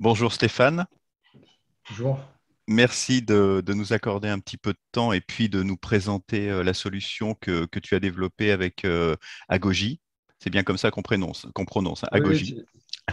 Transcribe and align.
Bonjour 0.00 0.32
Stéphane. 0.32 0.86
Bonjour. 1.90 2.20
Merci 2.68 3.20
de, 3.20 3.64
nous 3.66 3.92
accorder 3.92 4.28
un 4.28 4.38
petit 4.38 4.56
peu 4.56 4.72
de 4.72 4.78
temps 4.92 5.12
et 5.12 5.20
puis 5.20 5.48
de 5.48 5.64
nous 5.64 5.76
présenter 5.76 6.50
euh, 6.50 6.62
la 6.62 6.72
solution 6.72 7.34
que, 7.34 7.66
tu 7.82 7.96
as 7.96 8.00
développée 8.00 8.52
avec 8.52 8.84
euh, 8.84 9.16
Agogi. 9.48 10.00
C'est 10.38 10.50
bien 10.50 10.62
comme 10.62 10.78
ça 10.78 10.92
qu'on 10.92 11.02
prononce, 11.02 11.48
qu'on 11.52 11.64
prononce 11.64 12.04
hein, 12.04 12.08
Agogi. 12.12 12.62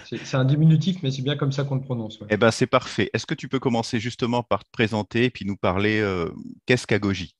c'est 0.05 0.35
un 0.35 0.45
diminutif, 0.45 1.01
mais 1.01 1.09
c'est 1.09 1.23
bien 1.23 1.35
comme 1.35 1.51
ça 1.51 1.63
qu'on 1.63 1.75
le 1.75 1.81
prononce. 1.81 2.19
Eh 2.29 2.37
ben, 2.37 2.51
c'est 2.51 2.67
parfait. 2.67 3.09
Est-ce 3.13 3.25
que 3.25 3.33
tu 3.33 3.47
peux 3.47 3.59
commencer 3.59 3.99
justement 3.99 4.43
par 4.43 4.63
te 4.63 4.69
présenter 4.69 5.23
et 5.23 5.29
puis 5.31 5.45
nous 5.45 5.57
parler 5.57 5.99
euh, 6.01 6.29
qu'est-ce 6.67 6.85
qu'Agogi? 6.85 7.35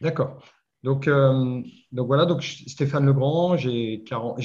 D'accord. 0.00 0.40
Donc, 0.84 1.10
donc 1.10 2.06
voilà, 2.06 2.24
donc 2.24 2.42
Stéphane 2.42 3.04
Legrand, 3.04 3.56
j'ai 3.58 4.02
40, 4.06 4.40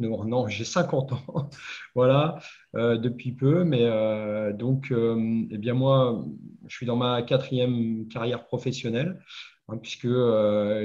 non, 0.00 0.48
j'ai 0.48 0.64
50 0.64 1.12
ans, 1.12 1.50
voilà, 1.94 2.38
euh, 2.76 2.96
depuis 2.96 3.32
peu, 3.32 3.64
mais 3.64 3.82
euh, 3.82 4.52
donc, 4.52 4.90
euh, 4.90 5.44
eh 5.50 5.58
bien 5.58 5.74
moi, 5.74 6.24
je 6.66 6.76
suis 6.76 6.86
dans 6.86 6.96
ma 6.96 7.22
quatrième 7.22 8.08
carrière 8.08 8.44
professionnelle, 8.44 9.20
hein, 9.68 9.78
puisque 9.78 10.08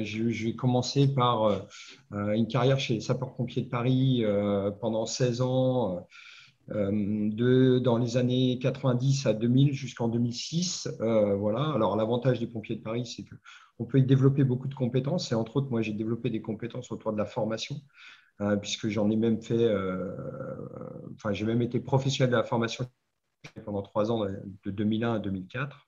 j'ai 0.04 0.56
commencé 0.56 1.14
par 1.14 1.68
une 2.12 2.48
carrière 2.48 2.80
chez 2.80 2.96
les 2.96 3.02
sapeurs-pompiers 3.02 3.64
de 3.64 3.70
Paris 3.70 4.24
pendant 4.80 5.06
16 5.06 5.42
ans, 5.42 6.08
dans 6.70 7.98
les 7.98 8.18
années 8.18 8.60
90 8.60 9.26
à 9.26 9.34
2000 9.34 9.74
jusqu'en 9.74 10.08
2006, 10.08 10.90
voilà. 11.00 11.72
Alors 11.74 11.96
l'avantage 11.96 12.40
des 12.40 12.48
pompiers 12.48 12.76
de 12.76 12.82
Paris, 12.82 13.06
c'est 13.06 13.24
que 13.24 13.36
on 13.80 13.86
peut 13.86 14.00
y 14.00 14.04
développer 14.04 14.44
beaucoup 14.44 14.68
de 14.68 14.76
compétences. 14.76 15.32
Et 15.32 15.36
entre 15.36 15.58
autres, 15.58 15.70
moi, 15.70 15.82
j'ai 15.82 15.94
développé 15.94 16.30
des 16.30 16.42
compétences 16.42 16.92
autour 16.92 17.12
de 17.12 17.18
la 17.18 17.26
formation. 17.26 17.76
Hein, 18.40 18.58
puisque 18.58 18.90
j'en 18.90 19.10
ai 19.10 19.16
même 19.16 19.42
fait, 19.42 19.64
euh, 19.64 20.12
enfin, 21.16 21.34
j'ai 21.34 21.46
même 21.46 21.62
été 21.62 21.80
professionnel 21.80 22.32
de 22.32 22.38
la 22.38 22.44
formation 22.44 22.86
pendant 23.66 23.82
trois 23.82 24.12
ans, 24.12 24.26
de 24.26 24.72
2001 24.72 25.16
à 25.16 25.20
2004. 25.20 25.88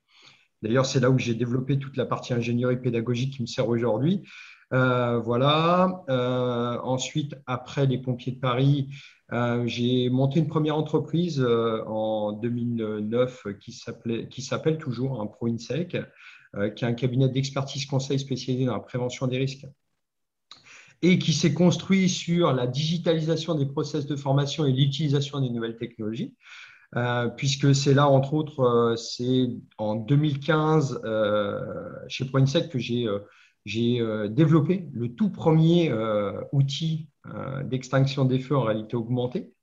D'ailleurs, 0.62 0.86
c'est 0.86 1.00
là 1.00 1.10
où 1.10 1.18
j'ai 1.18 1.34
développé 1.34 1.80
toute 1.80 1.98
la 1.98 2.06
partie 2.06 2.34
ingénierie 2.34 2.78
pédagogique 2.78 3.36
qui 3.36 3.42
me 3.42 3.48
sert 3.48 3.68
aujourd'hui. 3.68 4.24
Euh, 4.74 5.20
voilà. 5.20 6.04
Euh, 6.10 6.80
ensuite, 6.84 7.36
après 7.46 7.86
les 7.88 7.98
pompiers 7.98 8.34
de 8.34 8.40
Paris, 8.40 8.90
j'ai 9.66 10.10
monté 10.10 10.40
une 10.40 10.48
première 10.48 10.78
entreprise 10.78 11.44
en 11.88 12.34
2009 12.34 13.48
qui 13.60 14.42
s'appelle 14.42 14.78
toujours 14.78 15.20
un 15.20 15.28
ProInsec, 15.28 15.98
qui 16.76 16.86
est 16.86 16.88
un 16.88 16.94
cabinet 16.94 17.30
d'expertise 17.30 17.86
conseil 17.86 18.20
spécialisé 18.20 18.66
dans 18.66 18.74
la 18.74 18.80
prévention 18.80 19.28
des 19.28 19.38
risques 19.38 19.66
et 21.02 21.20
qui 21.20 21.34
s'est 21.34 21.54
construit 21.54 22.10
sur 22.10 22.54
la 22.54 22.68
digitalisation 22.68 23.56
des 23.56 23.66
process 23.66 24.06
de 24.06 24.16
formation 24.16 24.66
et 24.66 24.72
l'utilisation 24.72 25.40
des 25.40 25.50
nouvelles 25.50 25.78
technologies. 25.78 26.34
Euh, 26.96 27.28
puisque 27.28 27.76
c'est 27.76 27.94
là, 27.94 28.08
entre 28.08 28.34
autres, 28.34 28.62
euh, 28.62 28.96
c'est 28.96 29.50
en 29.78 29.96
2015 29.96 31.02
euh, 31.04 31.60
chez 32.08 32.26
ProInsect 32.26 32.72
que 32.72 32.80
j'ai 32.80 33.08
développé 34.30 34.88
le 34.94 35.14
tout 35.14 35.30
premier 35.30 35.92
outil 36.52 37.10
d'extinction 37.64 38.26
des 38.26 38.40
feux 38.40 38.56
en 38.56 38.62
réalité 38.62 38.96
augmentée. 38.96 39.55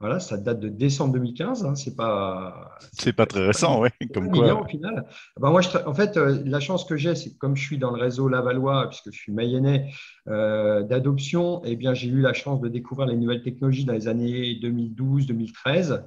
Voilà, 0.00 0.20
ça 0.20 0.36
date 0.36 0.60
de 0.60 0.68
décembre 0.68 1.14
2015. 1.14 1.64
Hein, 1.64 1.74
c'est 1.76 1.94
pas. 1.96 2.76
C'est 2.92 3.12
pas 3.12 3.26
très 3.26 3.46
récent, 3.46 3.80
oui. 3.80 3.88
Comme 4.12 4.30
quoi. 4.30 4.60
Au 4.60 4.66
final. 4.66 5.06
Ben 5.40 5.50
moi, 5.50 5.60
en 5.86 5.94
fait, 5.94 6.16
euh, 6.16 6.42
la 6.44 6.60
chance 6.60 6.84
que 6.84 6.96
j'ai, 6.96 7.14
c'est 7.14 7.30
que 7.30 7.38
comme 7.38 7.56
je 7.56 7.62
suis 7.64 7.78
dans 7.78 7.90
le 7.90 8.00
réseau 8.00 8.28
Lavallois, 8.28 8.88
puisque 8.88 9.12
je 9.12 9.18
suis 9.18 9.32
mayennais 9.32 9.90
euh, 10.28 10.82
d'adoption, 10.82 11.62
eh 11.64 11.76
bien, 11.76 11.94
j'ai 11.94 12.08
eu 12.08 12.20
la 12.20 12.32
chance 12.32 12.60
de 12.60 12.68
découvrir 12.68 13.06
les 13.06 13.16
nouvelles 13.16 13.42
technologies 13.42 13.84
dans 13.84 13.92
les 13.92 14.08
années 14.08 14.58
2012-2013. 14.62 16.02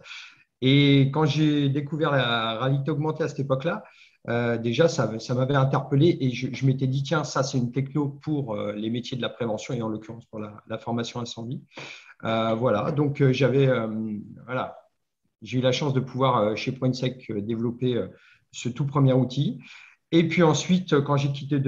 Et 0.62 1.12
quand 1.14 1.26
j'ai 1.26 1.70
découvert 1.70 2.12
la 2.12 2.60
réalité 2.60 2.92
augmentée 2.92 3.24
à 3.24 3.28
cette 3.28 3.40
époque-là, 3.40 3.84
euh, 4.30 4.58
déjà, 4.58 4.88
ça, 4.88 5.10
m'avait 5.36 5.56
interpellé 5.56 6.18
et 6.20 6.32
je, 6.32 6.66
m'étais 6.66 6.88
dit, 6.88 7.04
tiens, 7.04 7.24
ça, 7.24 7.44
c'est 7.44 7.58
une 7.58 7.72
techno 7.72 8.10
pour 8.10 8.56
les 8.56 8.90
métiers 8.90 9.18
de 9.18 9.22
la 9.22 9.30
prévention 9.30 9.74
et 9.74 9.82
en 9.82 9.90
l'occurrence 9.90 10.26
pour 10.26 10.40
la, 10.40 10.78
formation 10.78 11.20
incendie. 11.20 11.64
Euh, 12.24 12.56
voilà, 12.56 12.92
donc 12.92 13.22
euh, 13.22 13.32
j'avais, 13.32 13.68
euh, 13.68 13.88
voilà, 14.46 14.78
j'ai 15.42 15.60
eu 15.60 15.62
la 15.62 15.72
chance 15.72 15.94
de 15.94 16.00
pouvoir 16.00 16.58
chez 16.58 16.72
PointSec 16.72 17.32
développer 17.32 18.02
ce 18.52 18.70
tout 18.70 18.86
premier 18.86 19.14
outil. 19.14 19.60
Et 20.12 20.28
puis 20.28 20.42
ensuite, 20.42 21.00
quand 21.02 21.18
j'ai 21.18 21.32
quitté 21.32 21.62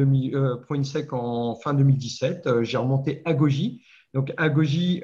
PointSec 0.67 1.13
en 1.13 1.55
fin 1.55 1.73
2017, 1.73 2.63
j'ai 2.63 2.77
remonté 2.77 3.21
Agogi. 3.25 3.83
Donc 4.15 4.33
Agogi, 4.37 5.03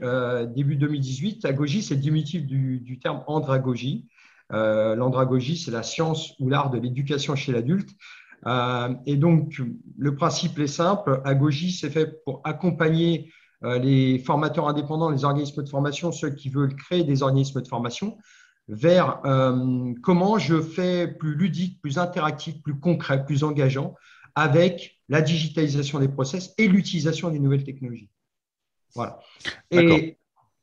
début 0.55 0.77
2018. 0.77 1.45
Agogi, 1.45 1.83
c'est 1.83 1.97
diminutif 1.97 2.43
du, 2.45 2.99
terme 2.99 3.23
andragogie. 3.27 4.07
L'andragogie, 4.51 5.57
c'est 5.57 5.71
la 5.71 5.83
science 5.83 6.33
ou 6.39 6.49
l'art 6.49 6.69
de 6.69 6.77
l'éducation 6.77 7.35
chez 7.35 7.51
l'adulte. 7.51 7.89
et 9.05 9.17
donc, 9.17 9.61
le 9.97 10.15
principe 10.15 10.59
est 10.59 10.67
simple. 10.67 11.21
Agogi, 11.25 11.71
c'est 11.71 11.89
fait 11.89 12.23
pour 12.23 12.41
accompagner 12.43 13.31
euh, 13.63 13.79
les 13.79 14.19
formateurs 14.19 14.67
indépendants, 14.67 15.09
les 15.09 15.23
organismes 15.23 15.63
de 15.63 15.69
formation, 15.69 16.11
ceux 16.11 16.29
qui 16.29 16.49
veulent 16.49 16.75
créer 16.75 17.03
des 17.03 17.23
organismes 17.23 17.61
de 17.61 17.67
formation, 17.67 18.17
vers 18.67 19.21
euh, 19.25 19.93
comment 20.03 20.37
je 20.37 20.61
fais 20.61 21.07
plus 21.07 21.35
ludique, 21.35 21.81
plus 21.81 21.97
interactif, 21.97 22.61
plus 22.61 22.79
concret, 22.79 23.25
plus 23.25 23.43
engageant 23.43 23.95
avec 24.35 24.99
la 25.07 25.21
digitalisation 25.21 25.99
des 25.99 26.09
process 26.09 26.53
et 26.57 26.67
l'utilisation 26.67 27.29
des 27.29 27.39
nouvelles 27.39 27.63
technologies. 27.63 28.09
Voilà. 28.93 29.19
Et 29.71 30.17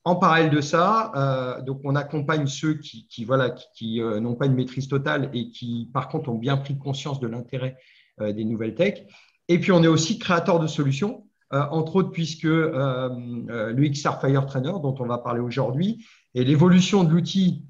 en 0.05 0.17
parallèle 0.17 0.51
de 0.51 0.61
ça, 0.61 1.13
euh, 1.15 1.63
donc 1.63 1.81
on 1.85 1.95
accompagne 1.95 2.47
ceux 2.47 2.75
qui, 2.75 3.25
voilà, 3.25 3.51
qui, 3.51 4.01
n'ont 4.01 4.35
pas 4.35 4.47
une 4.47 4.55
maîtrise 4.55 4.89
totale 4.89 5.31
et 5.33 5.51
qui, 5.51 5.89
par 5.93 6.09
contre, 6.09 6.29
ont 6.29 6.39
bien 6.39 6.57
pris 6.57 6.77
conscience 6.77 7.21
de 7.21 7.29
l'intérêt 7.29 7.77
des 8.21 8.45
nouvelles 8.45 8.75
tech. 8.75 9.05
Et 9.49 9.59
puis, 9.59 9.73
on 9.73 9.83
est 9.83 9.89
aussi 9.89 10.19
créateur 10.19 10.61
de 10.61 10.67
solutions. 10.67 11.25
Euh, 11.53 11.61
entre 11.71 11.97
autres 11.97 12.11
puisque 12.11 12.47
euh, 12.47 13.11
euh, 13.51 13.73
le 13.73 13.89
XR 13.89 14.21
Fire 14.21 14.47
Trainer, 14.47 14.73
dont 14.83 14.95
on 14.99 15.05
va 15.05 15.19
parler 15.19 15.41
aujourd'hui, 15.41 16.07
et 16.35 16.45
l'évolution 16.45 17.05
de 17.05 17.11
l'outil 17.11 17.65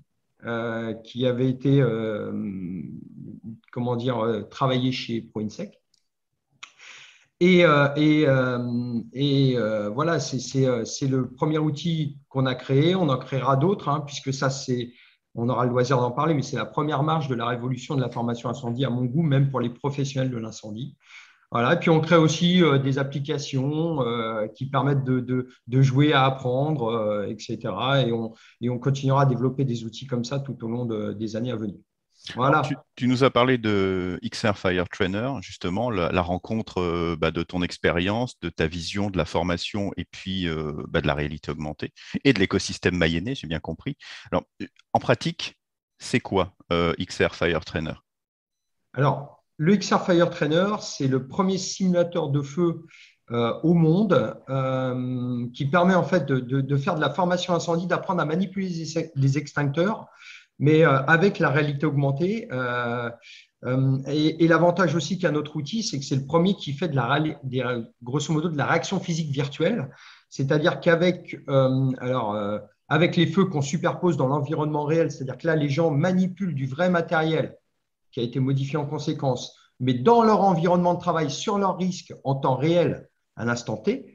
qui 1.04 1.24
avait 1.24 1.48
été 1.48 1.80
comment 3.70 3.94
dire, 3.94 4.44
travaillé 4.50 4.90
chez 4.90 5.20
ProInsec. 5.20 5.80
Et, 7.44 7.64
et, 7.96 8.26
et 9.12 9.56
voilà, 9.92 10.20
c'est 10.20 11.08
le 11.08 11.30
premier 11.30 11.58
outil 11.58 12.18
qu'on 12.28 12.46
a 12.46 12.54
créé. 12.54 12.94
On 12.94 13.08
en 13.08 13.18
créera 13.18 13.56
d'autres, 13.56 13.88
hein, 13.88 14.02
puisque 14.06 14.32
ça, 14.32 14.48
c'est, 14.48 14.92
on 15.34 15.48
aura 15.48 15.64
le 15.64 15.70
loisir 15.70 15.98
d'en 15.98 16.10
parler, 16.10 16.34
mais 16.34 16.42
c'est 16.42 16.56
la 16.56 16.66
première 16.66 17.02
marche 17.02 17.28
de 17.28 17.34
la 17.34 17.46
révolution 17.46 17.96
de 17.96 18.00
la 18.00 18.10
formation 18.10 18.48
incendie, 18.48 18.84
à 18.84 18.90
mon 18.90 19.04
goût, 19.04 19.22
même 19.22 19.50
pour 19.50 19.60
les 19.60 19.70
professionnels 19.70 20.30
de 20.30 20.36
l'incendie. 20.36 20.96
Voilà, 21.52 21.74
et 21.74 21.78
puis 21.78 21.90
on 21.90 22.00
crée 22.00 22.16
aussi 22.16 22.62
euh, 22.62 22.78
des 22.78 22.98
applications 22.98 24.00
euh, 24.06 24.46
qui 24.48 24.70
permettent 24.70 25.04
de, 25.04 25.46
jouer 25.82 26.14
à 26.14 26.24
apprendre, 26.24 26.86
euh, 26.86 27.26
etc. 27.26 27.58
Et 28.06 28.12
on, 28.12 28.78
continuera 28.78 29.22
à 29.22 29.26
développer 29.26 29.66
des 29.66 29.84
outils 29.84 30.06
comme 30.06 30.24
ça 30.24 30.40
tout 30.40 30.56
au 30.64 30.68
long 30.68 30.86
des 30.86 31.36
années 31.36 31.52
à 31.52 31.56
venir. 31.56 31.76
Voilà. 32.34 32.62
Nous 33.00 33.24
as 33.24 33.30
parlé 33.30 33.58
de 33.58 34.20
XR 34.24 34.56
Fire 34.56 34.88
Trainer, 34.88 35.30
justement, 35.40 35.90
la, 35.90 36.22
rencontre 36.22 37.16
bah, 37.18 37.30
de 37.30 37.42
ton 37.42 37.62
expérience, 37.62 38.38
de 38.40 38.48
ta 38.48 38.66
vision 38.66 39.10
de 39.10 39.16
la 39.16 39.24
formation 39.24 39.92
et 39.96 40.04
puis 40.04 40.46
bah, 40.88 41.00
de 41.00 41.06
la 41.06 41.14
réalité 41.14 41.50
augmentée 41.50 41.92
et 42.24 42.32
de 42.32 42.38
l'écosystème 42.38 42.96
mayennais, 42.96 43.34
j'ai 43.34 43.46
bien 43.46 43.60
compris. 43.60 43.96
Alors, 44.30 44.44
en 44.92 44.98
pratique, 44.98 45.58
c'est 45.98 46.20
quoi 46.20 46.54
XR 46.70 47.34
Fire 47.34 47.64
Trainer? 47.64 47.94
Alors, 48.94 49.42
le 49.56 49.76
XR 49.76 50.04
Fire 50.04 50.30
Trainer, 50.30 50.74
c'est 50.80 51.08
le 51.08 51.26
premier 51.26 51.56
simulateur 51.56 52.28
de 52.28 52.42
feu 52.42 52.84
euh, 53.30 53.54
au 53.62 53.72
monde 53.72 54.36
euh, 54.50 55.46
qui 55.54 55.64
permet 55.64 55.94
en 55.94 56.02
fait 56.02 56.26
de, 56.26 56.76
faire 56.76 56.96
de 56.96 57.00
la 57.00 57.08
formation 57.08 57.54
incendie, 57.54 57.86
d'apprendre 57.86 58.20
à 58.20 58.26
manipuler 58.26 58.68
les 59.14 59.38
extincteurs, 59.38 60.08
mais 60.62 60.84
euh, 60.84 61.02
avec 61.06 61.40
la 61.40 61.50
réalité 61.50 61.86
augmentée. 61.86 62.48
et, 64.06 64.48
l'avantage 64.48 64.94
aussi 64.94 65.18
qu'a 65.18 65.32
notre 65.32 65.56
outil, 65.56 65.82
c'est 65.82 65.98
que 65.98 66.04
c'est 66.04 66.16
le 66.16 66.24
premier 66.24 66.54
qui 66.54 66.72
fait 66.72 66.88
de 66.88 66.96
la, 66.96 67.18
grosso 68.02 68.32
modo 68.32 68.48
de 68.48 68.56
la 68.56 68.66
réaction 68.66 69.00
physique 69.00 69.30
virtuelle, 69.30 69.90
c'est-à-dire 70.30 70.80
qu'avec 70.80 71.36
alors 71.48 72.36
avec 72.88 73.16
les 73.16 73.26
feux 73.26 73.46
qu'on 73.46 73.62
superpose 73.62 74.16
dans 74.16 74.28
l'environnement 74.28 74.84
réel, 74.84 75.10
c'est-à-dire 75.10 75.38
que 75.38 75.46
là 75.46 75.56
les 75.56 75.68
gens 75.68 75.90
manipulent 75.90 76.54
du 76.54 76.66
vrai 76.66 76.90
matériel 76.90 77.56
qui 78.12 78.20
a 78.20 78.22
été 78.22 78.38
modifié 78.38 78.78
en 78.78 78.86
conséquence, 78.86 79.56
mais 79.80 79.94
dans 79.94 80.22
leur 80.22 80.42
environnement 80.42 80.94
de 80.94 81.00
travail, 81.00 81.30
sur 81.30 81.58
leur 81.58 81.76
risque 81.76 82.14
en 82.22 82.36
temps 82.36 82.56
réel, 82.56 83.08
à 83.36 83.44
l'instant 83.44 83.76
T, 83.76 84.14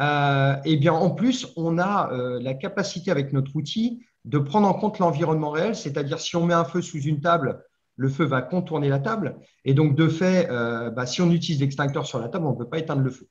euh, 0.00 0.56
eh 0.64 0.76
bien, 0.76 0.92
en 0.92 1.10
plus, 1.10 1.48
on 1.56 1.78
a 1.78 2.10
euh, 2.12 2.40
la 2.40 2.54
capacité 2.54 3.10
avec 3.10 3.32
notre 3.32 3.54
outil 3.54 4.04
de 4.24 4.38
prendre 4.38 4.68
en 4.68 4.74
compte 4.74 4.98
l'environnement 4.98 5.50
réel, 5.50 5.74
c'est-à-dire 5.74 6.20
si 6.20 6.36
on 6.36 6.46
met 6.46 6.54
un 6.54 6.64
feu 6.64 6.80
sous 6.80 7.00
une 7.00 7.20
table, 7.20 7.64
le 7.96 8.08
feu 8.08 8.24
va 8.24 8.42
contourner 8.42 8.88
la 8.88 8.98
table. 8.98 9.36
Et 9.64 9.74
donc, 9.74 9.94
de 9.94 10.08
fait, 10.08 10.48
euh, 10.50 10.90
bah, 10.90 11.06
si 11.06 11.20
on 11.22 11.30
utilise 11.30 11.60
l'extincteur 11.60 12.06
sur 12.06 12.18
la 12.18 12.28
table, 12.28 12.46
on 12.46 12.52
ne 12.52 12.56
peut 12.56 12.68
pas 12.68 12.78
éteindre 12.78 13.02
le 13.02 13.10
feu. 13.10 13.28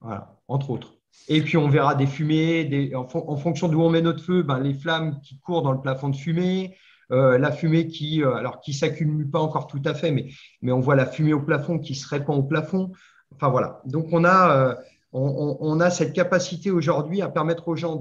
Voilà, 0.00 0.36
entre 0.48 0.70
autres. 0.70 0.94
Et 1.28 1.40
puis 1.40 1.56
on 1.56 1.68
verra 1.68 1.94
des 1.94 2.06
fumées, 2.06 2.92
en, 2.94 3.36
fonction 3.36 3.68
d'où 3.68 3.80
on 3.80 3.88
met 3.88 4.02
notre 4.02 4.22
feu, 4.22 4.42
ben, 4.42 4.60
les 4.60 4.74
flammes 4.74 5.18
qui 5.22 5.38
courent 5.38 5.62
dans 5.62 5.72
le 5.72 5.80
plafond 5.80 6.10
de 6.10 6.16
fumée, 6.16 6.76
euh, 7.10 7.38
la 7.38 7.52
fumée 7.52 7.86
qui, 7.86 8.22
euh, 8.22 8.34
alors 8.34 8.60
qui 8.60 8.74
s'accumule 8.74 9.30
pas 9.30 9.40
encore 9.40 9.66
tout 9.66 9.80
à 9.86 9.94
fait, 9.94 10.10
mais, 10.10 10.28
mais 10.60 10.72
on 10.72 10.80
voit 10.80 10.94
la 10.94 11.06
fumée 11.06 11.32
au 11.32 11.40
plafond 11.40 11.78
qui 11.78 11.94
se 11.94 12.06
répand 12.06 12.38
au 12.38 12.42
plafond. 12.42 12.92
Enfin 13.34 13.48
voilà. 13.48 13.80
Donc 13.86 14.08
on 14.12 14.24
a, 14.24 14.76
on, 15.16 15.80
a 15.80 15.90
cette 15.90 16.12
capacité 16.12 16.70
aujourd'hui 16.70 17.22
à 17.22 17.28
permettre 17.28 17.68
aux 17.68 17.76
gens 17.76 17.98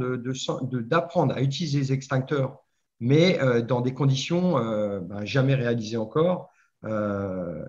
d'apprendre 0.71 1.35
à 1.35 1.41
utiliser 1.41 1.79
les 1.79 1.93
extincteurs, 1.93 2.59
mais 2.99 3.39
dans 3.63 3.81
des 3.81 3.93
conditions 3.93 4.53
ben, 4.53 5.23
jamais 5.23 5.55
réalisées 5.55 5.97
encore 5.97 6.49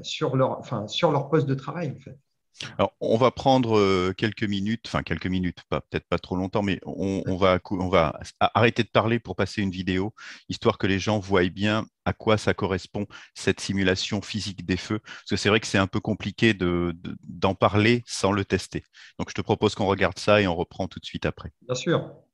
sur 0.02 0.37
leur, 0.37 0.62
sur 0.88 1.12
leur 1.12 1.28
poste 1.28 1.46
de 1.46 1.54
travail 1.54 1.94
en 1.96 2.00
fait. 2.00 2.19
Alors, 2.79 2.94
on 3.00 3.17
va 3.17 3.31
prendre 3.31 3.79
euh, 3.79 4.12
quelques 4.17 4.44
minutes, 4.44 4.85
enfin 4.87 5.03
quelques 5.03 5.26
minutes, 5.26 5.58
peut-être 5.70 6.06
pas 6.08 6.19
trop 6.19 6.37
longtemps, 6.37 6.62
mais 6.62 6.81
on, 6.85 7.37
va, 7.37 7.58
on 7.70 7.88
va 7.88 8.19
arrêter 8.41 8.82
de 8.82 8.88
parler 8.88 9.19
pour 9.19 9.37
passer 9.37 9.62
une 9.62 9.70
vidéo, 9.70 10.14
histoire 10.49 10.79
que 10.79 10.87
les 10.87 10.99
gens 10.99 11.19
voient 11.19 11.44
bien 11.49 11.87
à 12.05 12.12
quoi 12.12 12.38
ça 12.38 12.55
correspond 12.55 13.06
cette 13.35 13.61
simulation 13.61 14.23
physique 14.23 14.64
des 14.64 14.76
feux, 14.76 15.00
parce 15.00 15.31
que 15.31 15.37
c'est 15.37 15.49
vrai 15.49 15.61
que 15.61 15.67
c'est 15.67 15.79
un 15.79 15.87
peu 15.87 16.00
compliqué 16.00 16.55
d'en 16.55 17.55
parler 17.55 18.03
sans 18.06 18.32
le 18.32 18.44
tester. 18.44 18.85
Donc, 19.19 19.31
je 19.31 19.35
te 19.35 19.41
propose 19.41 19.75
qu'on 19.75 19.87
regarde 19.87 20.19
ça 20.19 20.41
et 20.41 20.47
on 20.47 20.55
reprend 20.55 20.88
tout 20.88 21.00
de 21.00 21.06
suite 21.06 21.26
après. 21.26 21.50
Bien 21.62 21.75
sûr. 21.75 22.25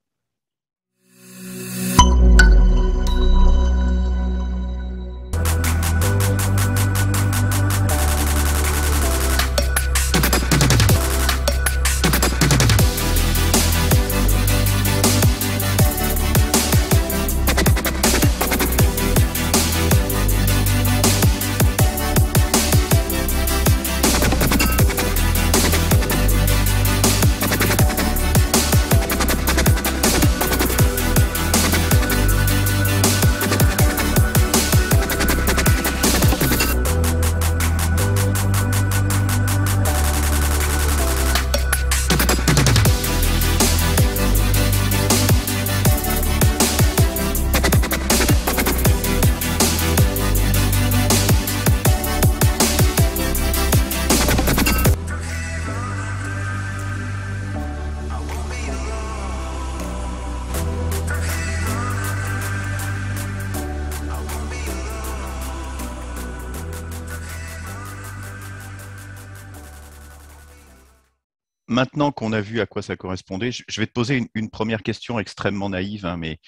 Maintenant 71.83 72.13
qu'on 72.13 72.31
a 72.31 72.39
vu 72.39 72.61
à 72.61 72.65
quoi 72.65 72.81
ça 72.81 72.95
correspondait, 72.95 73.51
je 73.51 73.81
vais 73.81 73.87
te 73.87 73.91
poser 73.91 74.29
une, 74.33 74.49
première 74.49 74.83
question 74.83 75.19
extrêmement 75.19 75.69
naïve, 75.69 76.05
hein, 76.05 76.15
mais 76.15 76.39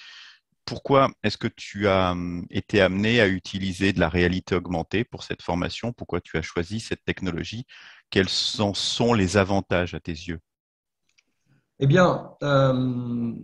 pourquoi 0.64 1.10
est-ce 1.22 1.36
que 1.36 1.46
tu 1.46 1.88
as 1.88 2.12
hum, 2.12 2.46
été 2.50 2.80
amené 2.80 3.20
à 3.20 3.28
utiliser 3.28 3.92
de 3.92 4.00
la 4.00 4.08
réalité 4.08 4.54
augmentée 4.54 5.04
pour 5.04 5.22
cette 5.22 5.42
formation? 5.42 5.92
Pourquoi 5.92 6.22
tu 6.22 6.38
as 6.38 6.42
choisi 6.42 6.80
cette 6.80 7.04
technologie? 7.04 7.66
Quels 8.10 8.28
en 8.60 8.72
sont 8.72 9.12
les 9.12 9.36
avantages 9.36 9.94
à 9.94 10.00
tes 10.00 10.12
yeux? 10.12 10.40
Eh 11.80 11.86
bien, 11.86 12.30
euh, 12.42 13.34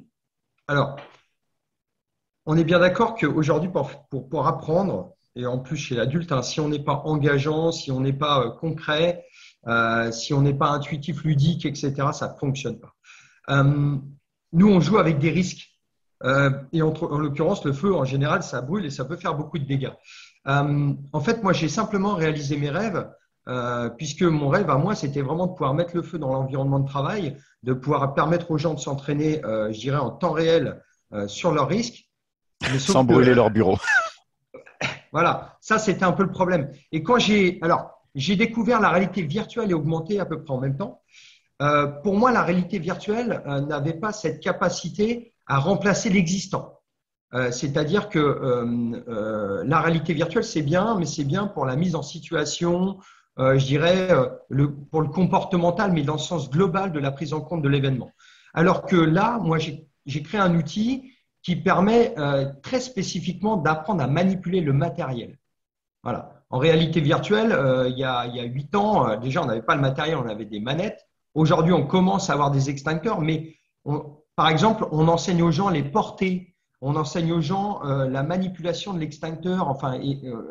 alors, 0.67 0.97
on 2.47 2.57
est 2.57 2.65
bien 2.65 2.79
d'accord 2.79 3.15
qu'aujourd'hui, 3.15 3.71
pour, 3.71 4.09
pour, 4.09 4.47
apprendre, 4.47 5.15
et 5.35 5.47
en 5.47 5.59
plus 5.59 5.77
chez 5.77 5.95
l'adulte, 5.95 6.33
hein, 6.33 6.43
si 6.43 6.61
on 6.61 6.69
n'est 6.69 6.83
pas 6.83 7.03
engageant, 7.05 7.73
si 7.73 7.91
on 7.91 8.01
n'est 8.01 8.13
pas 8.13 8.45
euh, 8.45 8.51
concret, 8.51 9.25
euh, 9.69 10.11
si 10.11 10.35
on 10.35 10.43
n'est 10.43 10.55
pas 10.55 10.71
intuitif, 10.71 11.23
ludique, 11.25 11.67
etc., 11.67 11.95
ça 12.13 12.33
ne 12.33 12.39
fonctionne 12.39 12.79
pas. 12.79 12.95
Euh, 13.51 13.97
nous, 14.53 14.69
on 14.69 14.81
joue 14.81 14.99
avec 14.99 15.19
des 15.19 15.31
risques. 15.31 15.69
Euh, 16.25 16.51
et 16.73 16.83
en, 16.83 16.93
l'occurrence, 17.19 17.65
le 17.65 17.73
feu, 17.73 17.95
en 17.95 18.05
général, 18.05 18.43
ça 18.43 18.61
brûle 18.61 18.85
et 18.85 18.91
ça 18.91 19.05
peut 19.05 19.17
faire 19.17 19.35
beaucoup 19.35 19.59
de 19.59 19.65
dégâts. 19.65 19.93
en 20.47 21.21
fait, 21.21 21.43
moi, 21.43 21.53
j'ai 21.53 21.69
simplement 21.69 22.15
réalisé 22.15 22.57
mes 22.57 22.71
rêves, 22.71 23.09
puisque 23.97 24.23
mon 24.23 24.49
rêve 24.49 24.71
à 24.71 24.77
moi, 24.77 24.95
c'était 24.95 25.23
vraiment 25.23 25.47
de 25.47 25.53
pouvoir 25.53 25.75
mettre 25.75 25.97
le 25.97 26.03
feu 26.03 26.19
dans 26.19 26.33
l'environnement 26.33 26.79
de 26.79 26.89
travail, 26.89 27.37
de 27.65 27.73
pouvoir 27.73 28.15
permettre 28.15 28.51
aux 28.51 28.59
gens 28.59 28.75
de 28.75 28.81
s'entraîner, 28.81 29.41
je 29.43 29.79
dirais, 29.79 29.99
en 29.99 30.11
temps 30.11 30.33
réel 30.33 30.81
sur 31.27 31.53
leurs 31.53 31.69
risques. 31.69 32.09
Sans 32.79 33.03
brûler 33.03 33.35
leur 33.35 33.51
bureau. 33.51 33.79
Voilà, 35.13 35.59
ça, 35.61 35.79
c'était 35.79 36.05
un 36.05 36.13
peu 36.13 36.23
le 36.23 36.31
problème. 36.31 36.71
Et 36.91 37.03
quand 37.03 37.19
j'ai. 37.19 37.59
Alors, 37.63 38.03
j'ai 38.15 38.37
découvert 38.37 38.81
la 38.81 38.91
réalité 38.91 39.23
virtuelle 39.23 39.71
et 39.71 39.75
augmentée 39.75 40.21
à 40.21 40.27
peu 40.27 40.43
près 40.43 40.53
en 40.53 40.59
même 40.59 40.77
temps. 40.77 41.01
Euh, 41.63 41.87
pour 41.87 42.17
moi, 42.17 42.33
la 42.33 42.43
réalité 42.43 42.79
virtuelle 42.79 43.43
euh, 43.47 43.61
n'avait 43.61 43.95
pas 43.95 44.13
cette 44.13 44.41
capacité 44.41 45.33
à 45.47 45.59
remplacer 45.59 46.11
l'existant. 46.11 46.81
Euh, 47.35 47.51
c'est-à-dire 47.51 48.09
que 48.11 49.65
la 49.65 49.81
réalité 49.81 50.13
virtuelle, 50.13 50.45
c'est 50.45 50.63
bien, 50.63 50.99
mais 50.99 51.07
c'est 51.07 51.25
bien 51.25 51.47
pour 51.47 51.65
la 51.65 51.77
mise 51.77 51.95
en 51.95 52.03
situation, 52.03 52.99
je 53.39 53.65
dirais, 53.65 54.09
pour 54.91 55.01
le 55.01 55.09
comportemental, 55.09 55.93
mais 55.93 56.03
dans 56.03 56.15
le 56.15 56.19
sens 56.19 56.51
global 56.51 56.93
de 56.93 56.99
la 56.99 57.11
prise 57.11 57.33
en 57.33 57.41
compte 57.41 57.63
de 57.63 57.69
l'événement. 57.69 58.11
Alors 58.53 58.85
que 58.85 58.97
là, 58.97 59.39
moi, 59.39 59.57
j'ai 59.59 60.23
créé 60.23 60.41
un 60.41 60.55
outil 60.55 61.12
qui 61.43 61.57
permet 61.57 62.15
très 62.63 62.81
spécifiquement 62.81 63.57
d'apprendre 63.57 64.03
à 64.03 64.07
manipuler 64.07 64.61
le 64.61 64.73
matériel. 64.73 65.39
Voilà. 66.03 66.43
En 66.53 66.59
réalité 66.59 67.01
virtuelle, 67.01 67.51
euh, 67.53 67.89
il, 67.89 67.99
y 67.99 68.05
a, 68.05 68.27
huit 68.45 68.75
ans, 68.75 69.09
euh, 69.09 69.17
déjà, 69.17 69.43
on 69.43 69.47
n'avait 69.47 69.63
pas 69.63 69.75
le 69.75 69.81
matériel, 69.81 70.19
on 70.19 70.29
avait 70.29 70.45
des 70.45 70.61
manettes. 70.61 71.09
Aujourd'hui, 71.35 71.73
on 71.73 71.87
commence 71.87 72.29
à 72.29 72.35
avoir 72.35 72.51
des 72.51 72.69
extincteurs, 72.69 73.23
mais 73.23 73.57
par 74.37 74.49
exemple, 74.49 74.87
on 74.93 75.09
enseigne 75.09 75.43
aux 75.43 75.51
gens 75.51 75.71
les 75.71 75.83
portées, 75.83 76.55
on 76.83 76.95
enseigne 76.97 77.33
aux 77.33 77.41
gens 77.41 77.83
euh, 77.87 78.07
la 78.07 78.23
manipulation 78.23 78.93
de 78.93 78.99
l'extincteur. 78.99 79.67
Enfin, 79.69 79.99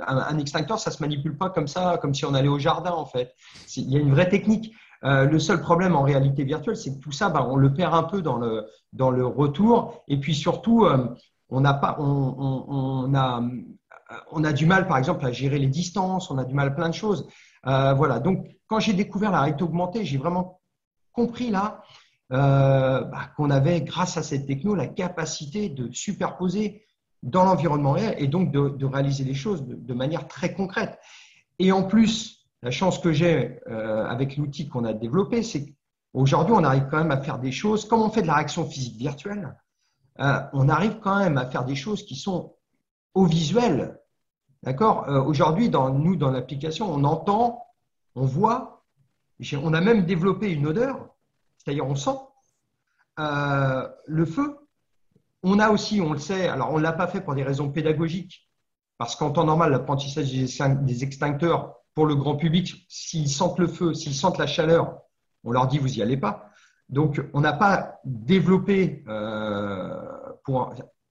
un, 0.08 0.38
extincteur, 0.40 0.80
ça 0.80 0.90
se 0.90 1.04
manipule 1.04 1.38
pas 1.38 1.52
comme 1.52 1.68
ça, 1.68 2.00
comme 2.02 2.16
si 2.16 2.26
on 2.26 2.34
allait 2.34 2.48
au 2.48 2.58
jardin, 2.58 2.92
en 2.92 3.06
fait. 3.06 3.36
Il 3.76 3.92
y 3.92 3.98
a 3.98 4.00
une 4.00 4.12
vraie 4.12 4.30
technique. 4.30 4.74
Le 5.04 5.40
seul 5.40 5.62
problème 5.62 5.96
en 5.96 6.04
réalité 6.04 6.44
virtuelle, 6.44 6.76
c'est 6.76 6.96
que 6.96 7.00
tout 7.00 7.12
ça, 7.12 7.30
ben, 7.30 7.46
on 7.50 7.56
le 7.56 7.74
perd 7.74 7.94
un 7.94 8.04
peu 8.04 8.22
dans 8.22 8.38
le, 8.38 8.68
dans 8.94 9.10
le 9.10 9.26
retour. 9.26 10.04
Et 10.08 10.20
puis 10.20 10.36
surtout, 10.36 10.86
on 11.50 11.62
n'a 11.62 11.74
pas, 11.74 11.98
on, 12.00 13.14
a, 13.14 13.42
euh, 14.12 14.16
on 14.32 14.44
a 14.44 14.54
du 14.54 14.66
mal, 14.66 14.88
par 14.88 14.98
exemple, 14.98 15.26
à 15.26 15.32
gérer 15.32 15.60
les 15.60 15.68
distances, 15.68 16.32
on 16.32 16.38
a 16.38 16.46
du 16.46 16.54
mal 16.54 16.70
à 16.70 16.72
plein 16.72 16.90
de 16.90 16.94
choses. 16.94 17.28
Euh, 17.68 17.94
voilà. 17.94 18.20
Donc, 18.20 18.48
quand 18.68 18.80
j'ai 18.80 18.94
découvert 18.94 19.32
la 19.32 19.42
réalité 19.42 19.64
augmentée, 19.64 20.06
j'ai 20.06 20.18
vraiment 20.18 20.62
compris 21.12 21.52
là 21.52 21.84
euh, 22.32 23.02
bah, 23.04 23.30
qu'on 23.36 23.50
avait, 23.50 23.82
grâce 23.82 24.18
à 24.18 24.24
cette 24.24 24.48
techno, 24.48 24.76
la 24.76 24.88
capacité 24.88 25.70
de 25.70 25.92
superposer 25.92 26.86
dans 27.24 27.44
l'environnement 27.44 27.92
réel 27.92 28.16
et 28.18 28.28
donc 28.28 28.52
de, 28.52 28.86
réaliser 28.86 29.24
les 29.24 29.36
choses 29.36 29.64
de, 29.68 29.94
manière 29.94 30.28
très 30.28 30.54
concrète. 30.54 30.98
Et 31.60 31.72
en 31.72 31.84
plus, 31.84 32.41
la 32.64 32.72
chance 32.72 33.00
que 33.00 33.12
j'ai 33.12 33.60
avec 33.66 34.38
l'outil 34.38 34.68
qu'on 34.70 34.86
a 34.86 34.94
développé, 34.94 35.44
c'est 35.44 35.66
qu'aujourd'hui, 36.14 36.54
on 36.56 36.64
arrive 36.64 36.88
quand 36.92 36.98
même 36.98 37.12
à 37.12 37.22
faire 37.22 37.40
des 37.40 37.52
choses, 37.52 37.88
comme 37.88 38.02
on 38.02 38.10
fait 38.10 38.22
de 38.22 38.28
la 38.28 38.36
réaction 38.36 38.66
physique 38.66 38.98
virtuelle, 38.98 39.58
on 40.18 40.70
arrive 40.70 41.00
quand 41.00 41.18
même 41.18 41.38
à 41.38 41.48
faire 41.48 41.66
des 41.66 41.76
choses 41.76 42.06
qui 42.06 42.16
sont 42.16 42.56
au 43.14 43.26
visuel 43.26 44.02
D'accord? 44.64 45.10
Euh, 45.10 45.22
Aujourd'hui, 45.24 45.70
nous, 45.70 46.16
dans 46.16 46.32
l'application, 46.32 46.92
on 46.92 47.04
entend, 47.04 47.66
on 48.16 48.26
voit, 48.26 48.84
on 49.54 49.74
a 49.74 49.82
même 49.82 50.06
développé 50.06 50.52
une 50.52 50.68
odeur, 50.68 51.10
c'est-à-dire 51.58 51.88
on 51.88 51.96
sent 51.96 52.18
euh, 53.20 53.88
le 54.06 54.26
feu. 54.26 54.58
On 55.44 55.58
a 55.58 55.72
aussi, 55.72 56.00
on 56.00 56.14
le 56.14 56.20
sait, 56.20 56.48
alors 56.48 56.72
on 56.72 56.78
ne 56.78 56.84
l'a 56.84 56.94
pas 56.94 57.08
fait 57.08 57.22
pour 57.22 57.34
des 57.34 57.42
raisons 57.42 57.72
pédagogiques, 57.72 58.48
parce 59.00 59.16
qu'en 59.16 59.32
temps 59.32 59.46
normal, 59.46 59.72
l'apprentissage 59.72 60.32
des 60.32 61.04
extincteurs 61.04 61.78
pour 62.02 62.08
le 62.08 62.16
grand 62.16 62.36
public, 62.36 62.84
s'ils 62.90 63.30
sentent 63.30 63.60
le 63.60 63.68
feu, 63.68 63.94
s'ils 63.94 64.16
sentent 64.16 64.40
la 64.40 64.48
chaleur, 64.48 64.98
on 65.44 65.52
leur 65.52 65.68
dit 65.68 65.78
vous 65.78 65.88
n'y 65.88 66.02
allez 66.02 66.18
pas. 66.18 66.50
Donc, 66.90 67.22
on 67.36 67.42
n'a 67.42 67.54
pas 67.54 68.00
développé 68.06 69.04
euh, 69.08 70.02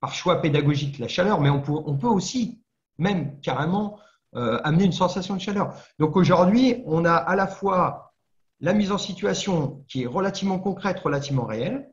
par 0.00 0.12
choix 0.12 0.42
pédagogique 0.42 0.98
la 0.98 1.06
chaleur, 1.06 1.40
mais 1.40 1.48
on 1.48 1.60
peut 1.60 2.08
aussi 2.08 2.60
même 2.98 3.38
carrément 3.40 4.00
euh, 4.34 4.58
amener 4.64 4.82
une 4.82 4.92
sensation 4.92 5.36
de 5.36 5.40
chaleur. 5.40 5.76
Donc 6.00 6.16
aujourd'hui, 6.16 6.82
on 6.86 7.04
a 7.04 7.14
à 7.14 7.36
la 7.36 7.46
fois 7.46 8.12
la 8.58 8.72
mise 8.72 8.90
en 8.90 8.98
situation 8.98 9.84
qui 9.86 10.02
est 10.02 10.06
relativement 10.08 10.58
concrète, 10.58 10.98
relativement 10.98 11.44
réelle, 11.44 11.88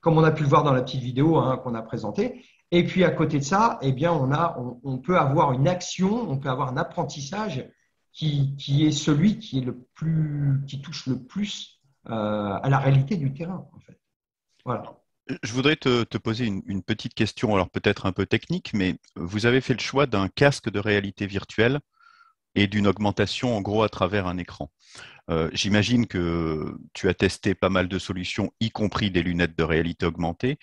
comme 0.00 0.18
on 0.18 0.24
a 0.24 0.32
pu 0.32 0.42
le 0.42 0.48
voir 0.48 0.64
dans 0.64 0.72
la 0.72 0.82
petite 0.82 1.02
vidéo 1.02 1.36
hein, 1.36 1.56
qu'on 1.58 1.76
a 1.76 1.82
présentée. 1.82 2.44
Et 2.72 2.82
puis 2.84 3.04
à 3.04 3.12
côté 3.12 3.38
de 3.38 3.44
ça, 3.44 3.78
eh 3.80 3.92
bien, 3.92 4.12
on, 4.12 4.98
peut 4.98 5.16
avoir 5.16 5.52
une 5.52 5.68
action, 5.68 6.28
on 6.28 6.36
peut 6.36 6.48
avoir 6.48 6.68
un 6.68 6.78
apprentissage 6.78 7.64
qui, 8.18 8.56
qui, 8.56 8.84
est 8.84 8.90
celui 8.90 9.38
qui, 9.38 9.58
est 9.58 9.64
le 9.64 9.78
plus, 9.94 10.60
qui 10.66 10.82
touche 10.82 11.06
le 11.06 11.22
plus 11.22 11.80
euh, 12.08 12.12
à 12.12 12.68
la 12.68 12.78
réalité 12.78 13.16
du 13.16 13.32
terrain. 13.32 13.68
En 13.72 13.80
fait. 13.80 13.96
Voilà. 14.64 14.82
Je 15.44 15.52
voudrais 15.52 15.76
te, 15.76 16.02
te 16.02 16.18
poser 16.18 16.46
une, 16.46 16.62
une, 16.66 16.82
petite 16.82 17.14
question, 17.14 17.54
alors 17.54 17.70
peut-être 17.70 18.06
un 18.06 18.12
peu 18.12 18.26
technique, 18.26 18.72
mais 18.74 18.98
vous 19.14 19.46
avez 19.46 19.60
fait 19.60 19.74
le 19.74 19.78
choix 19.78 20.06
d'un 20.06 20.26
casque 20.28 20.68
de 20.68 20.80
réalité 20.80 21.26
virtuelle 21.26 21.78
et 22.56 22.66
d'une 22.66 22.88
augmentation 22.88 23.56
en 23.56 23.60
gros 23.60 23.84
à 23.84 23.88
travers 23.88 24.26
un 24.26 24.36
écran. 24.36 24.72
Euh, 25.30 25.48
j'imagine 25.52 26.08
que 26.08 26.76
tu 26.94 27.08
as 27.08 27.14
testé 27.14 27.54
pas 27.54 27.68
mal 27.68 27.86
de 27.86 27.98
solutions, 28.00 28.50
y 28.58 28.70
compris 28.70 29.12
des 29.12 29.22
lunettes 29.22 29.56
de 29.56 29.62
réalité 29.62 30.06
augmentée. 30.06 30.58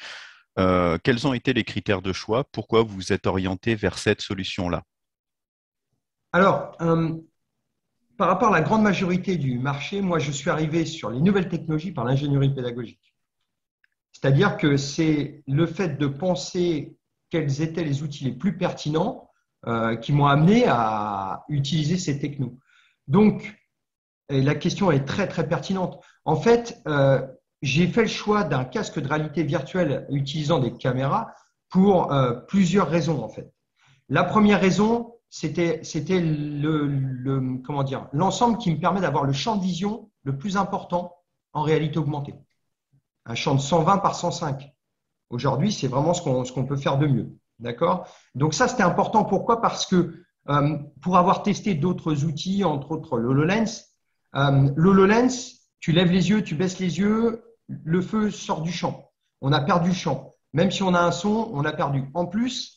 Euh, 0.60 0.98
quels 1.02 1.26
ont 1.26 1.34
été 1.34 1.54
les 1.54 1.64
critères 1.64 2.02
de 2.02 2.12
choix? 2.12 2.44
Pourquoi 2.52 2.84
vous 2.84 2.96
vous 2.96 3.14
êtes 3.14 3.28
orienté 3.28 3.76
vers 3.76 3.98
cette 3.98 4.20
solution-là? 4.20 4.84
Alors, 6.34 6.76
euh, 6.82 7.14
par 8.18 8.28
rapport 8.28 8.54
à 8.54 8.60
la 8.60 8.62
grande 8.62 8.84
majorité 8.84 9.38
du 9.38 9.60
marché, 9.60 10.02
moi, 10.02 10.20
je 10.20 10.32
suis 10.32 10.50
arrivé 10.50 10.86
sur 10.86 11.10
les 11.10 11.22
nouvelles 11.22 11.50
technologies 11.50 11.92
par 11.92 12.06
l'ingénierie 12.06 12.54
pédagogique. 12.54 13.14
C'est-à-dire 14.12 14.58
que 14.58 14.78
c'est 14.78 15.44
le 15.48 15.66
fait 15.66 15.98
de 15.98 16.08
penser 16.08 16.98
quels 17.30 17.62
étaient 17.62 17.84
les 17.84 18.04
outils 18.04 18.24
les 18.24 18.32
plus 18.32 18.58
pertinents 18.58 19.30
qui 20.02 20.14
m'ont 20.14 20.28
amené 20.28 20.66
à 20.68 21.44
utiliser 21.50 21.98
ces 21.98 22.20
technos. 22.20 22.60
Donc, 23.08 23.58
la 24.30 24.56
question 24.56 24.92
est 24.92 25.06
très, 25.06 25.28
très 25.28 25.48
pertinente. 25.48 26.04
En 26.26 26.36
fait, 26.36 26.82
euh, 26.88 27.26
j'ai 27.62 27.88
fait 27.88 28.04
le 28.04 28.08
choix 28.08 28.44
d'un 28.44 28.64
casque 28.64 29.00
de 29.00 29.08
réalité 29.08 29.44
virtuelle 29.44 30.06
utilisant 30.10 30.60
des 30.60 30.74
caméras 30.74 31.34
pour 31.70 32.12
euh, 32.12 32.34
plusieurs 32.34 32.90
raisons, 32.90 33.24
en 33.24 33.30
fait. 33.30 33.52
La 34.10 34.24
première 34.24 34.62
raison, 34.62 35.15
c'était 35.36 36.22
le, 36.22 36.88
l'ensemble 38.14 38.58
qui 38.58 38.72
me 38.72 38.80
permet 38.80 39.02
d'avoir 39.02 39.26
le 39.26 39.34
champ 39.34 39.58
de 39.58 39.62
vision 39.62 40.10
le 40.24 40.38
plus 40.38 40.56
important 40.56 41.14
en 41.52 41.62
réalité 41.62 42.00
augmentée. 42.00 42.36
Un 43.26 43.36
champ 43.36 43.54
de 43.54 43.60
120 43.60 43.98
par 43.98 44.16
105. 44.16 44.74
Aujourd'hui, 45.30 45.74
c'est 45.74 45.90
vraiment 45.90 46.14
ce 46.14 46.22
qu'on 46.22 46.66
peut 46.66 46.78
faire 46.78 46.98
de 46.98 47.08
mieux. 47.08 47.36
D'accord? 47.60 48.08
Donc 48.34 48.54
ça, 48.54 48.70
c'était 48.70 48.84
important. 48.84 49.26
Pourquoi? 49.26 49.60
Parce 49.60 49.86
que 49.86 50.24
euh, 50.48 50.78
pour 51.02 51.18
avoir 51.18 51.44
testé 51.44 51.74
d'autres 51.74 52.24
outils, 52.24 52.64
entre 52.64 52.92
autres 52.92 53.18
l'HoloLens, 53.18 53.84
euh, 54.36 54.70
L'HoloLens, 54.78 55.60
tu 55.82 55.92
lèves 55.92 56.12
les 56.12 56.30
yeux, 56.30 56.44
tu 56.44 56.56
baisses 56.56 56.80
les 56.80 57.00
yeux, 57.00 57.44
le 57.68 58.02
feu 58.02 58.32
sort 58.32 58.62
du 58.62 58.72
champ. 58.72 59.12
On 59.42 59.52
a 59.52 59.60
perdu 59.60 59.90
le 59.90 59.96
champ. 59.96 60.34
Même 60.54 60.72
si 60.72 60.82
on 60.82 60.94
a 60.94 61.02
un 61.02 61.12
son, 61.12 61.50
on 61.52 61.66
a 61.66 61.74
perdu. 61.74 62.10
En 62.14 62.26
plus, 62.26 62.75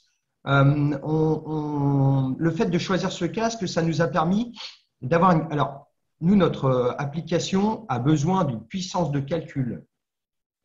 euh, 0.48 2.34
le 2.38 2.50
fait 2.50 2.66
de 2.66 2.78
choisir 2.78 3.12
ce 3.12 3.24
casque, 3.24 3.68
ça 3.68 3.82
nous 3.82 4.00
a 4.00 4.08
permis 4.08 4.58
d'avoir 5.02 5.32
une. 5.32 5.52
Alors, 5.52 5.88
nous, 6.20 6.36
notre 6.36 6.64
euh, 6.64 6.92
application 6.98 7.86
a 7.88 7.98
besoin 7.98 8.44
d'une 8.44 8.64
puissance 8.66 9.10
de 9.10 9.20
calcul 9.20 9.84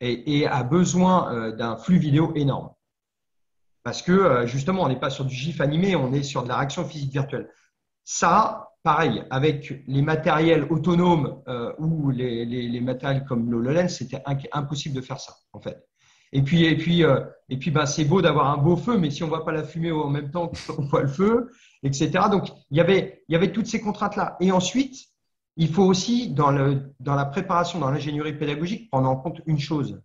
et, 0.00 0.46
a 0.46 0.62
besoin 0.64 1.52
d'un 1.52 1.78
flux 1.78 1.96
vidéo 1.96 2.32
énorme. 2.34 2.70
Parce 3.84 4.02
que 4.02 4.44
justement, 4.44 4.82
on 4.82 4.88
n'est 4.88 5.00
pas 5.00 5.08
sur 5.08 5.24
du 5.24 5.34
GIF 5.34 5.62
animé, 5.62 5.96
on 5.96 6.12
est 6.12 6.22
sur 6.22 6.42
de 6.42 6.48
la 6.48 6.58
réaction 6.58 6.84
physique 6.84 7.12
virtuelle. 7.12 7.48
Ça, 8.04 8.74
pareil, 8.84 9.24
avec 9.30 9.82
les 9.88 10.02
matériels 10.02 10.64
autonomes 10.70 11.42
euh, 11.48 11.72
ou 11.78 12.10
les, 12.10 12.80
matériels 12.80 13.24
comme 13.24 13.50
l'HoloLens, 13.50 13.88
c'était 13.88 14.22
impossible 14.52 14.94
de 14.94 15.00
faire 15.00 15.18
ça, 15.18 15.34
en 15.52 15.60
fait. 15.60 15.88
Et 16.34 16.42
puis, 16.42 16.64
et 16.64 16.76
puis, 16.76 17.02
euh, 17.04 17.20
et 17.48 17.56
puis 17.56 17.70
ben, 17.70 17.86
c'est 17.86 18.04
beau 18.04 18.20
d'avoir 18.20 18.50
un 18.50 18.58
beau 18.58 18.76
feu, 18.76 18.98
mais 18.98 19.10
si 19.10 19.22
on 19.22 19.26
ne 19.26 19.30
voit 19.30 19.44
pas 19.44 19.52
la 19.52 19.64
fumée 19.64 19.92
en 19.92 20.10
même 20.10 20.30
temps 20.30 20.52
qu'on 20.66 20.84
voit 20.84 21.02
le 21.02 21.08
feu, 21.08 21.50
etc. 21.82 22.10
Donc, 22.30 22.48
il 22.70 22.76
y 22.76 22.80
avait, 22.80 23.24
y 23.28 23.36
avait 23.36 23.52
toutes 23.52 23.66
ces 23.66 23.80
contraintes-là. 23.80 24.36
Et 24.40 24.52
ensuite, 24.52 24.96
il 25.56 25.68
faut 25.68 25.84
aussi, 25.84 26.28
dans, 26.30 26.50
le, 26.50 26.92
dans 27.00 27.14
la 27.14 27.24
préparation, 27.24 27.78
dans 27.78 27.90
l'ingénierie 27.90 28.36
pédagogique, 28.36 28.90
prendre 28.90 29.08
en 29.08 29.16
compte 29.16 29.40
une 29.46 29.58
chose 29.58 29.98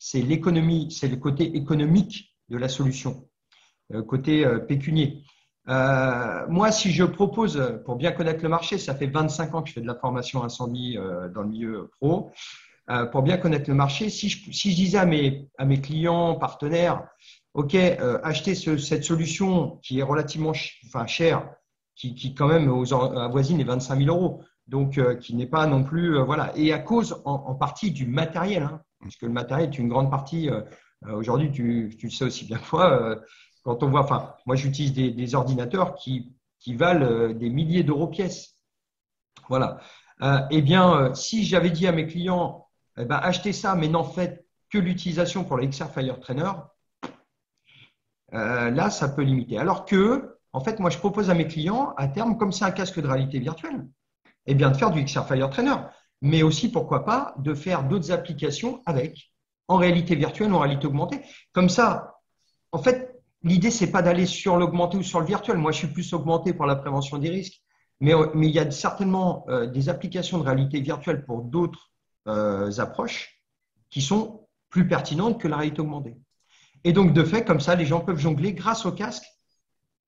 c'est 0.00 0.22
l'économie, 0.22 0.90
c'est 0.90 1.08
le 1.08 1.16
côté 1.16 1.56
économique 1.56 2.34
de 2.48 2.56
la 2.56 2.68
solution, 2.68 3.28
le 3.90 4.02
côté 4.02 4.44
euh, 4.44 4.58
pécunier. 4.58 5.22
Euh, 5.68 6.46
moi, 6.48 6.72
si 6.72 6.90
je 6.90 7.04
propose, 7.04 7.62
pour 7.84 7.96
bien 7.96 8.10
connaître 8.10 8.42
le 8.42 8.48
marché, 8.48 8.78
ça 8.78 8.94
fait 8.94 9.06
25 9.06 9.54
ans 9.54 9.62
que 9.62 9.68
je 9.68 9.74
fais 9.74 9.82
de 9.82 9.86
la 9.86 9.94
formation 9.94 10.42
incendie 10.42 10.96
euh, 10.96 11.28
dans 11.28 11.42
le 11.42 11.48
milieu 11.48 11.90
pro, 12.00 12.30
euh, 12.30 12.32
pour 13.12 13.22
bien 13.22 13.36
connaître 13.36 13.68
le 13.68 13.76
marché, 13.76 14.10
si 14.10 14.28
je, 14.28 14.68
disais 14.74 14.98
à 14.98 15.06
mes, 15.06 15.80
clients, 15.80 16.34
partenaires, 16.34 17.06
OK, 17.54 17.74
achetez 17.74 18.54
cette 18.54 19.04
solution 19.04 19.78
qui 19.82 20.00
est 20.00 20.02
relativement 20.02 20.52
chère, 21.06 21.48
qui, 21.94 22.14
qui 22.14 22.34
quand 22.34 22.48
même 22.48 22.70
aux, 22.70 22.92
avoisine 22.94 23.58
les 23.58 23.64
25 23.64 23.98
000 23.98 24.16
euros, 24.16 24.42
donc 24.66 25.00
qui 25.18 25.34
n'est 25.34 25.46
pas 25.46 25.66
non 25.66 25.84
plus, 25.84 26.20
voilà, 26.22 26.52
et 26.56 26.72
à 26.72 26.78
cause 26.78 27.22
en, 27.24 27.54
partie 27.54 27.90
du 27.90 28.06
matériel, 28.06 28.64
hein, 28.64 28.82
puisque 29.00 29.22
le 29.22 29.30
matériel 29.30 29.70
est 29.70 29.78
une 29.78 29.88
grande 29.88 30.10
partie, 30.10 30.50
aujourd'hui, 31.06 31.52
tu, 31.52 31.96
le 32.02 32.10
sais 32.10 32.24
aussi 32.24 32.44
bien 32.46 32.58
que 32.58 32.76
moi, 32.76 33.20
quand 33.62 33.82
on 33.82 33.90
voit, 33.90 34.02
enfin, 34.02 34.34
moi 34.46 34.56
j'utilise 34.56 34.92
des, 34.92 35.34
ordinateurs 35.34 35.94
qui, 35.94 36.34
valent 36.68 37.06
euh, 37.06 37.34
des 37.34 37.50
milliers 37.50 37.82
d'euros 37.82 38.08
pièce. 38.08 38.56
Voilà. 39.48 39.80
Euh, 40.22 40.40
eh 40.50 40.62
bien, 40.62 40.94
euh, 40.94 41.14
si 41.14 41.44
j'avais 41.44 41.70
dit 41.70 41.86
à 41.86 41.92
mes 41.92 42.06
clients, 42.06 42.66
eh 42.98 43.04
ben, 43.04 43.16
achetez 43.22 43.52
ça, 43.52 43.74
mais 43.74 43.88
n'en 43.88 44.04
faites 44.04 44.46
que 44.70 44.78
l'utilisation 44.78 45.44
pour 45.44 45.56
le 45.56 45.70
Fire 45.70 46.20
Trainer, 46.20 46.52
là, 48.32 48.90
ça 48.90 49.08
peut 49.08 49.22
limiter. 49.22 49.58
Alors 49.58 49.84
que, 49.84 50.38
en 50.52 50.60
fait, 50.60 50.78
moi, 50.78 50.90
je 50.90 50.98
propose 50.98 51.30
à 51.30 51.34
mes 51.34 51.48
clients, 51.48 51.94
à 51.96 52.08
terme, 52.08 52.38
comme 52.38 52.52
c'est 52.52 52.64
un 52.64 52.70
casque 52.70 53.00
de 53.00 53.06
réalité 53.06 53.40
virtuelle, 53.40 53.88
eh 54.46 54.54
bien, 54.54 54.70
de 54.70 54.76
faire 54.76 54.90
du 54.90 55.04
XR 55.04 55.26
Fire 55.26 55.50
Trainer, 55.50 55.76
mais 56.22 56.42
aussi, 56.42 56.70
pourquoi 56.70 57.04
pas, 57.04 57.34
de 57.38 57.54
faire 57.54 57.84
d'autres 57.84 58.12
applications 58.12 58.82
avec, 58.86 59.32
en 59.68 59.76
réalité 59.76 60.14
virtuelle, 60.14 60.52
en 60.52 60.58
réalité 60.58 60.86
augmentée. 60.86 61.22
Comme 61.52 61.68
ça, 61.68 62.20
en 62.72 62.78
fait, 62.78 63.20
l'idée, 63.42 63.70
c'est 63.70 63.90
pas 63.90 64.02
d'aller 64.02 64.26
sur 64.26 64.56
l'augmenté 64.56 64.96
ou 64.96 65.02
sur 65.02 65.20
le 65.20 65.26
virtuel. 65.26 65.56
Moi, 65.56 65.72
je 65.72 65.78
suis 65.78 65.88
plus 65.88 66.12
augmenté 66.12 66.52
pour 66.52 66.66
la 66.66 66.76
prévention 66.76 67.18
des 67.18 67.30
risques. 67.30 67.62
Mais, 68.00 68.14
euh, 68.14 68.28
mais 68.34 68.48
il 68.48 68.54
y 68.54 68.58
a 68.58 68.70
certainement 68.70 69.44
euh, 69.48 69.66
des 69.66 69.88
applications 69.88 70.38
de 70.38 70.44
réalité 70.44 70.80
virtuelle 70.80 71.24
pour 71.24 71.42
d'autres 71.42 71.90
euh, 72.28 72.70
approches 72.78 73.42
qui 73.90 74.02
sont 74.02 74.46
plus 74.68 74.86
pertinentes 74.86 75.40
que 75.40 75.48
la 75.48 75.56
réalité 75.56 75.80
augmentée. 75.80 76.16
Et 76.84 76.92
donc, 76.92 77.12
de 77.12 77.24
fait, 77.24 77.44
comme 77.44 77.60
ça, 77.60 77.74
les 77.74 77.86
gens 77.86 78.00
peuvent 78.00 78.18
jongler 78.18 78.54
grâce 78.54 78.86
au 78.86 78.92
casque 78.92 79.24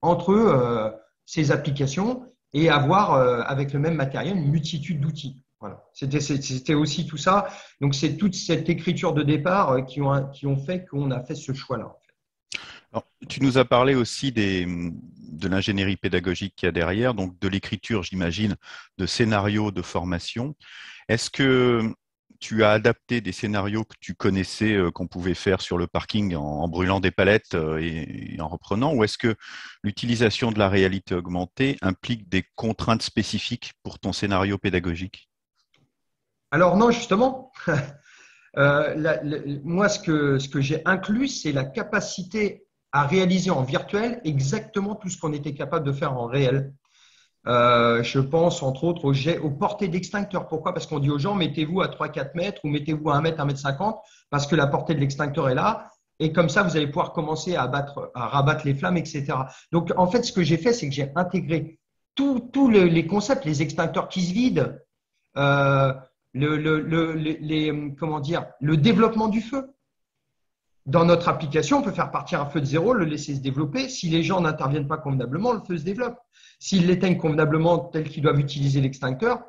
entre 0.01 0.99
ces 1.25 1.51
applications 1.51 2.25
et 2.53 2.69
avoir, 2.69 3.13
avec 3.47 3.73
le 3.73 3.79
même 3.79 3.95
matériel, 3.95 4.37
une 4.37 4.49
multitude 4.49 4.99
d'outils. 4.99 5.43
Voilà. 5.59 5.83
C'était 5.93 6.73
aussi 6.73 7.05
tout 7.05 7.17
ça. 7.17 7.47
Donc, 7.79 7.93
c'est 7.93 8.17
toute 8.17 8.33
cette 8.33 8.69
écriture 8.69 9.13
de 9.13 9.21
départ 9.21 9.85
qui, 9.85 10.01
ont, 10.01 10.29
qui 10.29 10.47
ont 10.47 10.57
fait 10.57 10.85
qu'on 10.85 11.11
a 11.11 11.19
fait 11.19 11.35
ce 11.35 11.53
choix-là 11.53 11.95
tu 13.27 13.41
nous 13.41 13.57
as 13.57 13.65
parlé 13.65 13.95
aussi 13.95 14.31
des, 14.31 14.65
de 14.65 15.47
l'ingénierie 15.47 15.97
pédagogique 15.97 16.55
qu'il 16.55 16.67
y 16.67 16.69
a 16.69 16.71
derrière, 16.71 17.13
donc 17.13 17.39
de 17.39 17.47
l'écriture, 17.47 18.03
j'imagine, 18.03 18.55
de 18.97 19.05
scénarios 19.05 19.71
de 19.71 19.81
formation. 19.81 20.55
Est-ce 21.09 21.29
que 21.29 21.93
tu 22.43 22.65
as 22.65 22.71
adapté 22.71 23.21
des 23.21 23.31
scénarios 23.31 23.85
que 23.85 23.95
tu 24.01 24.15
connaissais, 24.15 24.73
euh, 24.73 24.91
qu'on 24.91 25.07
pouvait 25.07 25.33
faire 25.33 25.61
sur 25.61 25.77
le 25.77 25.87
parking 25.87 26.35
en, 26.35 26.67
brûlant 26.67 26.99
des 26.99 27.09
palettes 27.09 27.55
euh, 27.55 27.77
et, 27.77 28.35
en 28.41 28.49
reprenant, 28.49 28.93
ou 28.93 29.05
est-ce 29.05 29.17
que 29.17 29.35
l'utilisation 29.81 30.51
de 30.51 30.59
la 30.59 30.67
réalité 30.67 31.15
augmentée 31.15 31.77
implique 31.81 32.27
des 32.27 32.43
contraintes 32.55 33.01
spécifiques 33.01 33.71
pour 33.81 33.97
ton 33.97 34.11
scénario 34.11 34.57
pédagogique? 34.57 35.29
Alors 36.51 36.75
non, 36.75 36.91
justement. 36.91 37.51
Euh, 38.55 39.17
moi, 39.63 39.89
ce 39.89 39.97
que, 39.97 40.37
ce 40.37 40.47
que 40.47 40.61
j'ai 40.61 40.83
inclus, 40.85 41.27
c'est 41.27 41.51
la 41.51 41.63
capacité 41.63 42.67
à 42.91 43.07
réaliser 43.07 43.49
en 43.49 43.63
virtuel 43.63 44.21
exactement 44.25 44.93
tout 44.93 45.09
ce 45.09 45.17
qu'on 45.17 45.33
était 45.33 45.55
capable 45.55 45.87
de 45.87 45.91
faire 45.91 46.13
en 46.13 46.27
réel. 46.27 46.71
Euh, 47.45 48.01
je 48.03 48.19
pense 48.19 48.63
entre 48.63 48.85
autres 48.85 49.13
aux, 49.41 49.49
portées 49.49 49.87
d'extincteur. 49.89 50.47
Pourquoi? 50.47 50.73
Parce 50.73 50.87
qu'on 50.87 50.99
dit 50.99 51.09
aux 51.09 51.19
gens 51.19 51.35
mettez-vous 51.35 51.81
à 51.81 51.87
3-4 51.87 52.31
mètres 52.35 52.61
ou 52.63 52.69
mettez-vous 52.69 53.09
à 53.09 53.15
1 53.17 53.21
mètre, 53.21 53.39
1 53.41 53.45
mètre 53.45 53.59
50 53.59 53.99
parce 54.29 54.47
que 54.47 54.55
la 54.55 54.67
portée 54.67 54.95
de 54.95 54.99
l'extincteur 54.99 55.49
est 55.49 55.55
là. 55.55 55.89
Et 56.19 56.31
comme 56.31 56.47
ça, 56.47 56.63
vous 56.63 56.77
allez 56.77 56.87
pouvoir 56.87 57.11
commencer 57.11 57.55
à, 57.55 57.67
battre, 57.67 58.11
à 58.13 58.27
rabattre 58.27 58.65
les 58.65 58.75
flammes, 58.75 58.97
etc. 58.97 59.25
Donc, 59.71 59.91
en 59.97 60.07
fait, 60.07 60.23
ce 60.23 60.31
que 60.31 60.43
j'ai 60.43 60.57
fait, 60.57 60.71
c'est 60.71 60.87
que 60.87 60.93
j'ai 60.93 61.11
intégré 61.15 61.79
tous 62.15 62.69
les 62.69 63.07
concepts, 63.07 63.43
les 63.45 63.61
extincteurs 63.61 64.07
qui 64.07 64.21
se 64.21 64.33
vident, 64.33 64.75
euh, 65.37 65.93
le, 66.33 66.57
le, 66.57 67.13
les, 67.13 67.93
comment 67.99 68.19
dire, 68.19 68.45
le 68.61 68.77
développement 68.77 69.27
du 69.27 69.41
feu. 69.41 69.72
Dans 70.85 71.05
notre 71.05 71.29
application, 71.29 71.79
on 71.79 71.81
peut 71.81 71.91
faire 71.91 72.11
partir 72.11 72.41
un 72.41 72.45
feu 72.45 72.59
de 72.59 72.65
zéro, 72.65 72.93
le 72.93 73.05
laisser 73.05 73.35
se 73.35 73.39
développer. 73.39 73.87
Si 73.87 74.09
les 74.09 74.21
gens 74.21 74.41
n'interviennent 74.41 74.87
pas 74.87 74.97
convenablement, 74.97 75.53
le 75.53 75.61
feu 75.61 75.77
se 75.77 75.83
développe. 75.83 76.17
S'ils 76.59 76.87
l'éteignent 76.87 77.17
convenablement 77.17 77.79
tel 77.79 78.09
qu'ils 78.09 78.23
doivent 78.23 78.39
utiliser 78.39 78.81
l'extincteur, 78.81 79.43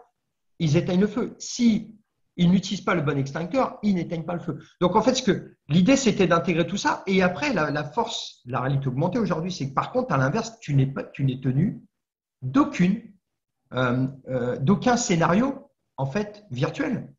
ils 0.59 0.77
éteignent 0.77 1.01
le 1.01 1.07
feu. 1.09 1.35
Si 1.39 1.97
ils 2.37 2.51
n'utilisent 2.51 2.85
pas 2.85 2.95
le 2.95 3.03
bon 3.03 3.17
extincteur, 3.19 3.79
ils 3.83 3.95
n'éteignent 3.95 4.25
pas 4.25 4.35
le 4.35 4.41
feu. 4.41 4.59
Donc 4.81 4.97
en 4.97 5.03
fait, 5.03 5.15
ce 5.15 5.23
que 5.23 5.57
l'idée 5.69 5.97
c'était 5.97 6.27
d'intégrer 6.27 6.67
tout 6.67 6.77
ça. 6.77 7.03
Et 7.07 7.23
après, 7.23 7.53
la, 7.53 7.85
force, 7.85 8.41
la 8.45 8.61
réalité 8.61 8.89
augmentée 8.89 9.19
aujourd'hui, 9.19 9.53
c'est 9.53 9.69
que 9.69 9.75
par 9.75 9.93
contre, 9.93 10.13
à 10.13 10.17
l'inverse, 10.17 10.59
tu 10.61 10.75
n'es 10.75 10.87
pas, 10.87 11.05
tu 11.05 11.25
n'es 11.25 11.41
tenu 11.41 11.83
d'aucune, 12.43 13.03
euh, 13.73 14.07
euh, 14.29 14.57
d'aucun 14.59 14.97
scénario 14.97 15.71
en 15.97 16.07
fait 16.07 16.45
virtuel, 16.51 17.13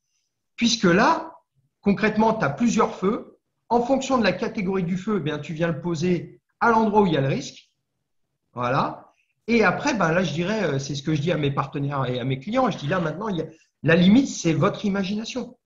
puisque 0.55 0.83
là, 0.83 1.33
concrètement, 1.81 2.33
tu 2.33 2.45
as 2.45 2.49
plusieurs 2.49 2.95
feux. 2.95 3.34
En 3.69 3.81
fonction 3.81 4.17
de 4.17 4.23
la 4.23 4.31
catégorie 4.31 4.83
du 4.83 4.97
feu, 4.97 5.17
eh 5.19 5.23
bien, 5.23 5.39
tu 5.39 5.53
viens 5.53 5.67
le 5.67 5.81
poser 5.81 6.39
à 6.59 6.71
l'endroit 6.71 7.01
où 7.01 7.07
il 7.07 7.13
y 7.13 7.17
a 7.17 7.21
le 7.21 7.27
risque. 7.27 7.71
Voilà. 8.53 9.13
Et 9.47 9.63
après, 9.63 9.93
ben 9.93 10.11
là, 10.11 10.23
je 10.23 10.33
dirais, 10.33 10.63
euh, 10.63 10.79
c'est 10.79 10.95
ce 10.95 11.03
que 11.03 11.13
je 11.13 11.21
dis 11.21 11.31
à 11.31 11.37
mes 11.37 11.51
partenaires 11.51 12.05
et 12.05 12.19
à 12.19 12.23
mes 12.23 12.39
clients. 12.39 12.69
Je 12.69 12.77
dis 12.77 12.87
là, 12.87 12.99
maintenant, 12.99 13.27
la 13.83 13.95
limite, 13.95 14.27
c'est 14.27 14.53
votre 14.53 14.85
imagination. 14.85 15.57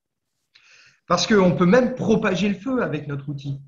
Parce 1.07 1.25
qu'on 1.27 1.55
peut 1.55 1.65
même 1.65 1.95
propager 1.95 2.49
le 2.49 2.55
feu 2.55 2.83
avec 2.83 3.07
notre 3.07 3.29
outil. 3.29 3.61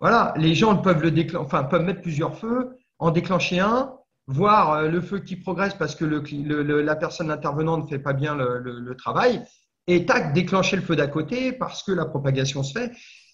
Voilà, 0.00 0.34
les 0.36 0.54
gens 0.54 0.76
peuvent, 0.76 1.02
le 1.02 1.78
mettre 1.80 2.02
plusieurs 2.02 2.36
feux, 2.36 2.76
en 2.98 3.10
déclencher 3.10 3.60
un, 3.60 3.94
voir 4.26 4.72
euh, 4.72 4.88
le 4.88 5.00
feu 5.00 5.20
qui 5.20 5.36
progresse 5.36 5.74
parce 5.74 5.94
que 5.94 6.04
la 6.04 6.96
personne 6.96 7.30
intervenante 7.30 7.84
ne 7.84 7.88
fait 7.88 7.98
pas 7.98 8.12
bien 8.12 8.34
le, 8.34 8.94
travail, 8.96 9.42
et 9.86 10.06
tac, 10.06 10.32
déclencher 10.32 10.76
le 10.76 10.82
feu 10.82 10.96
d'à 10.96 11.06
côté 11.06 11.52
parce 11.52 11.82
que 11.82 11.92
la 11.92 12.06
propagation 12.06 12.62
se 12.62 12.78
fait. 12.78 12.92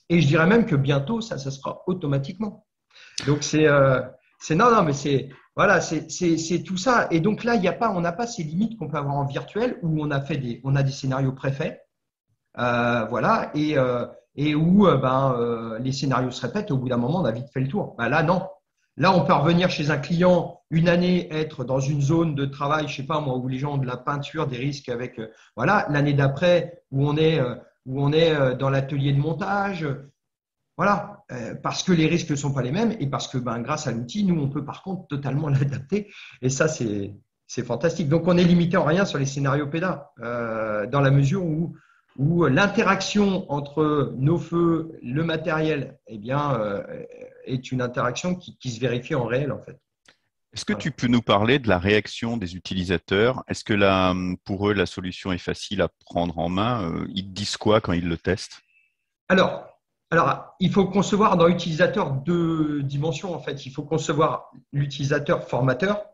Et 0.09 0.21
je 0.21 0.27
dirais 0.27 0.47
même 0.47 0.67
que 0.67 0.77
bientôt, 0.77 1.21
ça, 1.21 1.39
ça 1.39 1.51
sera 1.51 1.83
automatiquement. 1.87 2.67
Donc, 3.27 3.43
c'est 3.43 3.67
euh, 3.67 4.01
non, 4.51 4.71
non, 4.71 4.83
mais 4.83 4.93
c'est 4.93 5.31
voilà, 5.55 5.81
c'est 5.81 6.63
tout 6.65 6.77
ça. 6.77 7.09
Et 7.11 7.21
donc 7.21 7.45
là, 7.45 7.55
il 7.55 7.63
y 7.63 7.69
a 7.69 7.73
pas, 7.73 7.91
on 7.91 8.01
n'a 8.01 8.13
pas 8.13 8.27
ces 8.27 8.43
limites 8.43 8.79
qu'on 8.79 8.89
peut 8.89 8.97
avoir 8.97 9.17
en 9.17 9.27
virtuel 9.27 9.79
où 9.83 10.03
on 10.03 10.11
a 10.11 10.21
fait 10.21 10.39
des, 10.39 10.61
on 10.65 10.77
a 10.77 10.83
des 10.83 10.93
scénarios 10.93 11.33
préfaits, 11.33 11.79
euh, 12.59 13.05
voilà, 13.11 13.51
et, 13.55 13.77
euh, 13.77 14.07
et 14.35 14.55
où 14.55 14.87
ben, 14.87 15.79
les 15.81 15.93
scénarios 15.93 16.31
se 16.31 16.41
répètent. 16.41 16.71
Au 16.71 16.79
bout 16.79 16.89
d'un 16.89 16.97
moment, 16.97 17.21
on 17.21 17.25
a 17.25 17.33
vite 17.33 17.51
fait 17.53 17.61
le 17.61 17.69
tour. 17.69 17.95
Ben 17.99 18.09
là, 18.09 18.23
non. 18.23 18.49
Là, 18.97 19.17
on 19.17 19.25
peut 19.25 19.33
revenir 19.33 19.71
chez 19.71 19.91
un 19.91 19.99
client 19.99 20.61
une 20.71 20.89
année, 20.89 21.33
être 21.33 21.65
dans 21.65 21.81
une 21.81 22.01
zone 22.01 22.35
de 22.35 22.45
travail, 22.45 22.89
je 22.89 22.97
sais 22.97 23.07
pas 23.07 23.21
moi, 23.21 23.37
où 23.37 23.49
les 23.49 23.59
gens 23.59 23.75
ont 23.75 23.79
de 23.79 23.87
la 23.87 23.97
peinture, 23.97 24.47
des 24.47 24.59
risques 24.59 24.89
avec, 24.89 25.21
voilà. 25.57 25.87
L'année 25.91 26.15
d'après, 26.15 26.83
où 26.91 27.07
on 27.07 27.17
est, 27.17 27.41
où 27.87 28.03
on 28.03 28.13
est 28.13 28.55
dans 28.57 28.71
l'atelier 28.71 29.13
de 29.13 29.19
montage, 29.19 29.87
voilà, 30.77 31.25
euh, 31.31 31.55
parce 31.55 31.83
que 31.83 31.93
les 31.93 32.07
risques 32.07 32.31
ne 32.31 32.37
sont 32.37 32.53
pas 32.53 32.63
les 32.63 32.73
mêmes 32.73 32.97
et 32.99 33.07
parce 33.07 33.29
que 33.29 33.39
ben, 33.39 33.61
grâce 33.61 33.87
à 33.87 33.93
l'outil, 33.93 34.25
nous, 34.25 34.41
on 34.41 34.49
peut 34.49 34.65
par 34.65 34.83
contre 34.83 35.07
totalement 35.07 35.49
l'adapter. 35.49 36.11
Et 36.41 36.49
ça, 36.49 36.67
c'est 36.69 37.15
fantastique. 37.65 38.09
Donc, 38.09 38.27
on 38.27 38.37
est 38.39 38.45
limité 38.45 38.77
en 38.77 38.85
rien 38.85 39.05
sur 39.05 39.19
les 39.19 39.27
scénarios 39.27 39.67
PEDA, 39.67 40.13
euh, 40.21 40.87
dans 40.87 41.01
la 41.01 41.11
mesure 41.11 41.45
où, 41.45 41.77
où 42.17 42.47
l'interaction 42.47 43.51
entre 43.51 44.15
nos 44.17 44.39
feux, 44.39 44.99
le 45.03 45.23
matériel, 45.25 45.99
eh 46.07 46.19
bien, 46.19 46.55
euh, 46.55 46.83
est 47.45 47.73
une 47.73 47.83
interaction 47.83 48.35
qui, 48.35 48.71
se 48.71 48.81
vérifie 48.81 49.15
en 49.15 49.25
réel, 49.25 49.53
en 49.53 49.61
fait. 49.61 49.79
Est-ce 50.53 50.67
que 50.67 50.75
tu 50.75 50.91
peux 50.91 51.07
nous 51.07 51.23
parler 51.23 51.59
de 51.59 51.69
la 51.69 51.79
réaction 51.79 52.37
des 52.37 52.57
utilisateurs? 52.57 53.43
Est-ce 53.49 53.65
que 53.65 54.35
pour 54.45 54.69
eux, 54.69 54.75
la 54.75 54.85
solution 54.85 55.33
est 55.33 55.39
facile 55.39 55.81
à 55.81 55.89
prendre 56.05 56.39
en 56.39 56.51
main? 56.51 56.93
Ils 57.15 57.33
disent 57.33 57.57
quoi 57.57 57.81
quand 57.81 57.93
ils 57.93 58.07
le 58.07 58.19
testent? 58.19 58.61
Alors, 59.31 59.73
alors, 60.13 60.55
il 60.61 60.71
faut 60.71 60.85
concevoir 60.85 61.39
dans 61.39 61.47
l'utilisateur 61.47 62.13
deux 62.13 62.83
dimensions 62.83 63.35
en 63.35 63.39
fait. 63.39 63.65
Il 63.65 63.71
faut 63.71 63.83
concevoir 63.83 64.51
l'utilisateur 64.71 65.49
formateur, 65.49 66.05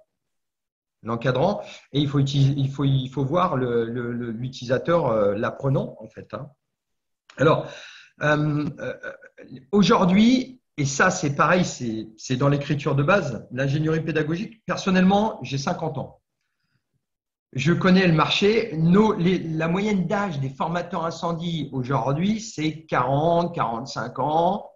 l'encadrant, 1.02 1.62
et 1.92 1.98
il 1.98 2.08
faut, 2.08 2.20
il 2.20 2.70
faut, 2.70 2.84
il 2.84 3.08
faut 3.08 3.24
voir 3.24 3.56
l'utilisateur 3.56 5.06
euh, 5.06 5.34
l'apprenant 5.34 5.96
en 5.98 6.06
fait. 6.06 6.32
Hein. 6.32 6.48
Alors, 7.38 7.66
euh, 8.22 8.68
euh, 8.78 8.94
aujourd'hui, 9.72 10.60
et 10.78 10.86
ça 10.86 11.10
c'est 11.10 11.34
pareil, 11.34 11.64
c'est 11.64 12.36
dans 12.36 12.48
l'écriture 12.48 12.94
de 12.94 13.02
base, 13.02 13.46
l'ingénierie 13.50 14.00
pédagogique. 14.00 14.64
Personnellement, 14.64 15.38
j'ai 15.42 15.58
50 15.58 15.98
ans 15.98 16.18
je 17.52 17.72
connais 17.72 18.06
le 18.06 18.12
marché. 18.12 18.72
la 18.72 19.68
moyenne 19.68 20.06
d'âge 20.06 20.38
des 20.40 20.50
formateurs 20.50 21.04
incendie 21.04 21.68
aujourd'hui, 21.72 22.40
c'est 22.40 22.84
40, 22.84 23.54
45 23.54 24.18
ans. 24.18 24.70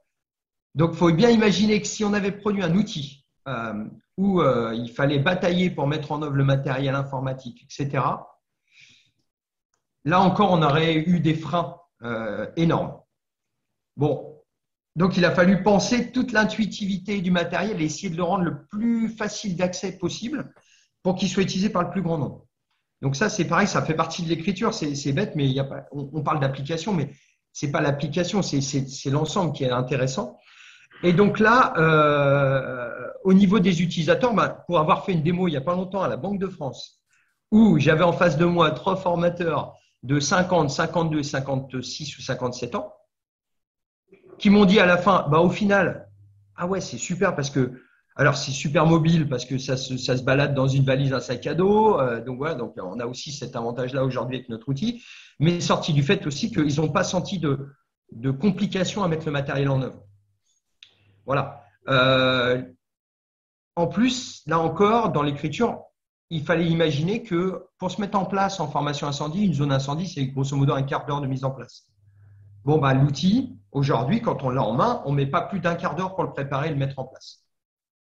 Donc, 0.75 0.91
il 0.93 0.97
faut 0.97 1.13
bien 1.13 1.31
imaginer 1.31 1.81
que 1.81 1.87
si 1.87 2.05
on 2.05 2.15
avait 2.15 2.33
produit 2.33 2.63
un 2.63 2.75
outil 2.75 3.27
euh, 3.47 3.85
où 4.17 4.41
euh, 4.41 4.75
il 4.75 4.91
fallait 4.91 5.19
batailler 5.19 5.71
pour 5.71 5.87
mettre 5.87 6.13
en 6.13 6.23
œuvre 6.23 6.35
le 6.35 6.45
matériel 6.45 6.95
informatique, 6.95 7.65
etc., 7.65 8.05
là 10.05 10.21
encore, 10.21 10.53
on 10.53 10.63
aurait 10.63 10.97
eu 10.97 11.21
des 11.21 11.35
freins 11.35 11.77
euh, 12.03 12.51
énormes. 12.57 12.99
Bon, 13.97 14.32
donc 14.97 15.17
il 15.17 15.25
a 15.25 15.31
fallu 15.31 15.63
penser 15.63 16.13
toute 16.13 16.33
l'intuitivité 16.33 17.21
du 17.21 17.31
matériel 17.31 17.81
et 17.81 17.85
essayer 17.85 18.11
de 18.11 18.17
le 18.17 18.23
rendre 18.23 18.45
le 18.45 18.67
plus 18.67 19.09
facile 19.09 19.57
d'accès 19.57 19.93
possible 19.93 20.53
pour 21.03 21.15
qu'il 21.15 21.29
soit 21.29 21.43
utilisé 21.43 21.71
par 21.71 21.83
le 21.83 21.91
plus 21.91 22.03
grand 22.03 22.19
nombre. 22.19 22.47
Donc 23.01 23.17
ça, 23.17 23.29
c'est 23.29 23.47
pareil, 23.47 23.67
ça 23.67 23.83
fait 23.83 23.95
partie 23.95 24.23
de 24.23 24.29
l'écriture. 24.29 24.73
C'est 24.73 25.13
bête, 25.13 25.35
mais 25.35 25.53
on, 25.91 26.23
parle 26.23 26.39
d'application, 26.39 26.93
mais 26.95 27.11
c'est 27.53 27.73
pas 27.73 27.81
l'application, 27.81 28.43
c'est 28.43 29.11
l'ensemble 29.11 29.53
qui 29.53 29.65
est 29.65 29.71
intéressant. 29.71 30.39
Et 31.03 31.13
donc 31.13 31.41
là, 31.41 31.75
euh, 31.79 33.09
au 33.25 33.33
niveau 33.33 33.59
des 33.59 33.83
utilisateurs, 33.83 34.35
bah, 34.35 34.65
pour 34.67 34.79
avoir 34.79 35.05
fait 35.05 35.13
une 35.13 35.23
démo 35.23 35.49
il 35.49 35.51
n'y 35.51 35.57
a 35.57 35.63
pas 35.63 35.75
longtemps 35.75 36.03
à 36.03 36.09
la 36.09 36.17
Banque 36.17 36.39
de 36.39 36.47
France, 36.47 37.03
où 37.51 37.77
j'avais 37.81 38.05
en 38.05 38.13
face 38.13 38.37
de 38.37 38.45
moi 38.45 38.71
trois 38.71 38.95
formateurs 38.95 39.75
de 40.05 40.21
50, 40.21 40.71
52, 40.71 41.25
56 41.25 42.19
ou 42.19 42.23
57 42.23 42.77
ans, 42.77 42.93
qui 44.43 44.51
m'ont 44.51 44.65
dit 44.65 44.81
à 44.81 44.87
la 44.87 44.99
fin, 44.99 45.27
bah, 45.31 45.39
au 45.39 45.51
final, 45.51 46.09
ah 46.57 46.67
ouais, 46.67 46.81
c'est 46.81 46.99
super 46.99 47.37
parce 47.37 47.49
que 47.49 47.81
alors, 48.17 48.37
c'est 48.37 48.51
super 48.51 48.85
mobile 48.85 49.27
parce 49.27 49.47
que 49.47 49.57
ça 49.57 49.79
se, 49.79 49.97
ça 49.97 50.19
se, 50.19 50.23
balade 50.23 50.55
dans 50.55 50.69
une 50.69 50.85
valise, 50.85 51.15
un 51.15 51.21
sac 51.21 51.47
à 51.47 51.55
dos. 51.55 51.99
Euh, 51.99 52.23
donc, 52.23 52.37
voilà, 52.37 52.55
donc 52.57 52.75
on 52.77 53.01
a 53.01 53.07
aussi 53.07 53.33
cet 53.33 53.57
avantage-là 53.57 54.05
aujourd'hui 54.05 54.37
avec 54.37 54.51
notre 54.51 54.69
outil. 54.69 55.03
Mais 55.41 55.61
sorti 55.61 55.95
du 55.95 56.03
fait 56.03 56.27
aussi 56.27 56.51
qu'ils 56.51 56.77
n'ont 56.77 56.91
pas 56.91 57.05
senti 57.05 57.39
de, 57.39 57.69
de, 58.11 58.31
complications 58.31 59.03
à 59.03 59.09
mettre 59.09 59.25
le 59.25 59.33
matériel 59.33 59.71
en 59.71 59.81
œuvre. 59.81 60.03
Voilà. 61.25 61.63
Euh, 61.89 62.63
en 63.77 63.87
plus, 63.87 64.43
là 64.47 64.59
encore, 64.59 65.11
dans 65.11 65.23
l'écriture, 65.23 65.81
il 66.29 66.43
fallait 66.43 66.67
imaginer 66.67 67.23
que 67.23 67.65
pour 67.79 67.91
se 67.91 67.99
mettre 67.99 68.19
en 68.19 68.27
place 68.27 68.61
en 68.61 68.69
formation 68.69 69.07
incendie, 69.07 69.47
une 69.47 69.55
zone 69.55 69.73
incendie, 69.73 70.07
c'est 70.07 70.27
grosso 70.27 70.55
modo 70.55 70.75
un 70.75 70.83
quart 70.83 71.07
d'heure 71.07 71.23
de 71.23 71.27
mise 71.27 71.45
en 71.45 71.51
place. 71.51 71.87
Bon, 72.65 72.77
bah, 72.77 72.93
l'outil, 72.93 73.57
aujourd'hui, 73.73 74.23
quand 74.23 74.43
on 74.43 74.51
l'a 74.51 74.63
en 74.63 74.73
main, 74.73 75.03
on 75.05 75.13
ne 75.13 75.17
met 75.17 75.27
pas 75.27 75.43
plus 75.43 75.61
d'un 75.61 75.75
quart 75.75 75.97
d'heure 75.97 76.15
pour 76.15 76.25
le 76.25 76.33
préparer 76.33 76.69
et 76.69 76.71
le 76.71 76.77
mettre 76.77 76.99
en 76.99 77.05
place. 77.05 77.45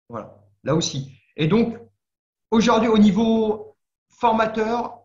Voilà, 0.09 0.35
là 0.63 0.75
aussi. 0.75 1.17
Et 1.35 1.47
donc, 1.47 1.77
aujourd'hui, 2.51 2.89
au 2.89 2.97
niveau 2.97 3.75
formateur, 4.09 4.99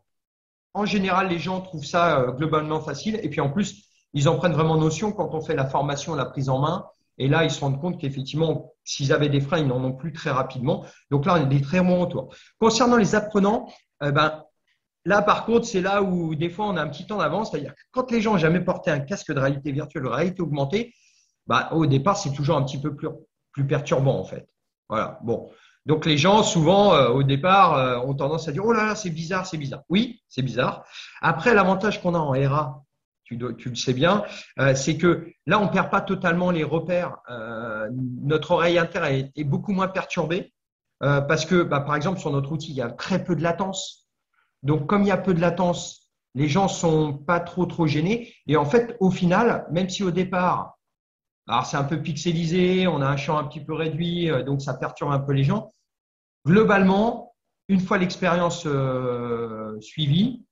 en 0.75 0.85
général, 0.85 1.29
les 1.29 1.39
gens 1.39 1.61
trouvent 1.61 1.85
ça 1.85 2.21
euh, 2.21 2.33
globalement 2.33 2.81
facile. 2.81 3.19
Et 3.23 3.31
puis 3.31 3.41
en 3.41 3.51
plus, 3.51 3.85
ils 4.13 4.29
en 4.29 4.37
prennent 4.37 4.53
vraiment 4.53 4.77
notion 4.77 5.13
quand 5.13 5.35
on 5.35 5.41
fait 5.41 5.55
la 5.55 5.67
formation, 5.67 6.15
la 6.15 6.27
prise 6.27 6.49
en 6.49 6.61
main. 6.61 6.87
Et 7.19 7.29
là, 7.29 7.45
ils 7.45 7.51
se 7.51 7.61
rendent 7.61 7.81
compte 7.81 7.99
qu'effectivement, 8.01 8.73
s'ils 8.85 9.13
avaient 9.13 9.29
des 9.29 9.41
freins, 9.41 9.59
ils 9.59 9.67
n'en 9.67 9.83
ont 9.83 9.93
plus 9.93 10.13
très 10.13 10.31
rapidement. 10.31 10.85
Donc 11.11 11.27
là, 11.27 11.35
on 11.35 11.43
a 11.43 11.45
des 11.45 11.61
très 11.61 11.81
bons 11.81 12.01
retours. 12.01 12.33
Concernant 12.61 12.97
les 12.97 13.15
apprenants, 13.15 13.69
eh 14.05 14.13
ben, 14.13 14.45
là, 15.05 15.23
par 15.23 15.45
contre, 15.45 15.67
c'est 15.67 15.81
là 15.81 16.03
où 16.03 16.35
des 16.35 16.51
fois, 16.51 16.67
on 16.67 16.77
a 16.77 16.83
un 16.83 16.89
petit 16.89 17.07
temps 17.07 17.19
d'avance. 17.19 17.51
C'est-à-dire 17.51 17.75
que 17.75 17.81
quand 17.91 18.11
les 18.11 18.21
gens 18.21 18.33
n'ont 18.33 18.39
jamais 18.39 18.61
porté 18.61 18.91
un 18.91 19.01
casque 19.01 19.33
de 19.33 19.41
réalité 19.41 19.73
virtuelle, 19.73 20.05
de 20.05 20.09
réalité 20.09 20.43
augmentée, 20.43 20.95
bah, 21.47 21.71
au 21.73 21.87
départ, 21.87 22.17
c'est 22.17 22.33
toujours 22.33 22.57
un 22.57 22.63
petit 22.63 22.81
peu 22.81 22.95
plus, 22.95 23.09
plus 23.53 23.67
perturbant, 23.67 24.19
en 24.19 24.25
fait. 24.25 24.47
Voilà. 24.89 25.19
Bon. 25.23 25.51
Donc 25.89 26.05
les 26.05 26.19
gens, 26.19 26.43
souvent, 26.43 26.95
euh, 26.95 27.09
au 27.09 27.23
départ, 27.23 27.75
euh, 27.75 27.99
ont 28.01 28.13
tendance 28.13 28.47
à 28.47 28.53
dire 28.53 28.63
Oh 28.65 28.73
là 28.73 28.85
là, 28.85 28.95
c'est 28.95 29.09
bizarre, 29.09 29.47
c'est 29.47 29.57
bizarre. 29.57 29.83
Oui, 29.89 30.21
c'est 30.29 30.43
bizarre. 30.43 30.85
Après, 31.23 31.55
l'avantage 31.55 32.03
qu'on 32.03 32.15
a 32.15 32.19
en 32.19 32.33
RA, 32.33 32.85
tu, 33.25 33.37
le 33.37 33.75
sais 33.75 33.95
bien, 33.95 34.23
euh, 34.59 34.75
c'est 34.75 34.99
que 34.99 35.29
là, 35.47 35.59
on 35.59 35.65
ne 35.65 35.71
perd 35.71 35.91
pas 35.91 36.03
totalement 36.03 36.51
les 36.51 36.65
repères. 36.65 37.17
notre 37.91 38.51
oreille 38.53 38.79
interne 38.79 39.31
est, 39.35 39.45
beaucoup 39.45 39.73
moins 39.73 39.89
perturbée 39.89 40.53
parce 41.01 41.47
que, 41.47 41.63
bah, 41.63 41.81
par 41.81 41.97
exemple, 41.97 42.19
sur 42.21 42.33
notre 42.33 42.53
outil, 42.53 42.71
il 42.71 42.77
y 42.77 42.83
a 42.83 42.91
très 42.91 43.25
peu 43.25 43.35
de 43.35 43.43
latence. 43.43 44.08
Donc, 44.63 44.87
comme 44.87 45.03
il 45.03 45.09
y 45.09 45.13
a 45.13 45.17
peu 45.17 45.35
de 45.35 45.41
latence, 45.41 46.11
les 46.35 46.49
gens 46.49 46.69
sont 46.69 47.15
pas 47.15 47.41
trop, 47.41 47.67
trop 47.67 47.87
gênés. 47.87 48.35
Et 48.47 48.57
en 48.57 48.65
fait, 48.65 48.97
au 49.01 49.11
final, 49.11 49.67
même 49.71 49.89
si 49.89 50.03
au 50.03 50.11
départ, 50.11 50.79
alors, 51.49 51.65
c'est 51.65 51.79
un 51.79 51.85
peu 51.85 52.03
pixelisé, 52.03 52.87
on 52.87 53.01
a 53.01 53.07
un 53.07 53.17
champ 53.17 53.39
un 53.39 53.45
petit 53.45 53.65
peu 53.65 53.73
réduit, 53.73 54.31
euh, 54.31 54.43
donc 54.43 54.61
ça 54.61 54.75
perturbe 54.75 55.13
un 55.13 55.19
peu 55.19 55.33
les 55.33 55.45
gens. 55.45 55.71
Globalement, 56.47 57.35
une 57.69 57.81
fois 57.81 57.97
l'expérience 57.97 58.67
euh, 58.67 59.81
suivie, 59.81 60.45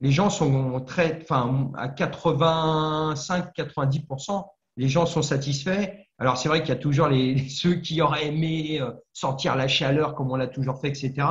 les 0.00 0.10
gens 0.10 0.28
sont 0.28 0.80
très, 0.80 1.20
enfin, 1.22 1.70
à 1.76 1.86
85-90%, 1.88 4.46
les 4.80 4.88
gens 4.88 5.04
sont 5.04 5.20
satisfaits. 5.20 5.92
Alors 6.18 6.38
c'est 6.38 6.48
vrai 6.48 6.60
qu'il 6.60 6.70
y 6.70 6.72
a 6.72 6.80
toujours 6.80 7.08
les, 7.14 7.48
ceux 7.48 7.74
qui 7.74 8.00
auraient 8.00 8.28
aimé 8.28 8.80
euh, 8.80 8.92
sentir 9.12 9.54
la 9.54 9.68
chaleur 9.68 10.14
comme 10.14 10.30
on 10.30 10.36
l'a 10.36 10.46
toujours 10.46 10.80
fait, 10.80 10.88
etc. 10.88 11.28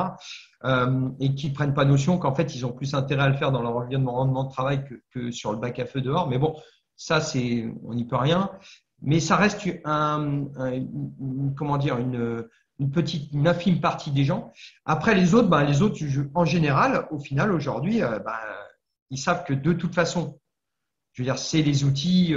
Euh, 0.64 1.08
et 1.18 1.34
qui 1.34 1.50
prennent 1.50 1.74
pas 1.74 1.84
notion 1.84 2.16
qu'en 2.18 2.34
fait 2.34 2.54
ils 2.54 2.64
ont 2.64 2.72
plus 2.72 2.94
intérêt 2.94 3.24
à 3.24 3.28
le 3.28 3.36
faire 3.36 3.50
dans 3.50 3.62
leur 3.62 3.76
environnement 3.76 4.44
de 4.44 4.52
travail 4.52 4.84
que, 5.10 5.30
sur 5.32 5.52
le 5.52 5.58
bac 5.58 5.78
à 5.80 5.86
feu 5.86 6.00
dehors. 6.00 6.28
Mais 6.28 6.38
bon, 6.38 6.54
ça 6.96 7.20
c'est 7.20 7.66
on 7.84 7.94
n'y 7.94 8.04
peut 8.04 8.16
rien. 8.16 8.52
Mais 9.02 9.18
ça 9.18 9.36
reste 9.36 9.66
un, 9.84 10.44
comment 11.56 11.80
une, 11.80 12.46
petite, 12.92 13.32
une 13.32 13.48
infime 13.48 13.80
partie 13.80 14.10
des 14.10 14.24
gens. 14.24 14.52
Après 14.84 15.14
les 15.14 15.34
autres, 15.34 15.48
ben, 15.48 15.64
les 15.64 15.82
autres 15.82 15.98
en 16.34 16.44
général, 16.44 17.08
au 17.10 17.18
final 17.18 17.50
aujourd'hui, 17.50 18.02
euh, 18.02 18.18
ben, 18.18 18.38
ils 19.08 19.18
savent 19.18 19.44
que 19.44 19.54
de 19.54 19.72
toute 19.72 19.94
façon, 19.94 20.38
je 21.14 21.22
veux 21.22 21.26
dire, 21.26 21.38
c'est 21.38 21.62
les 21.62 21.82
outils 21.84 22.36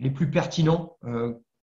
les 0.00 0.10
plus 0.10 0.30
pertinents 0.30 0.96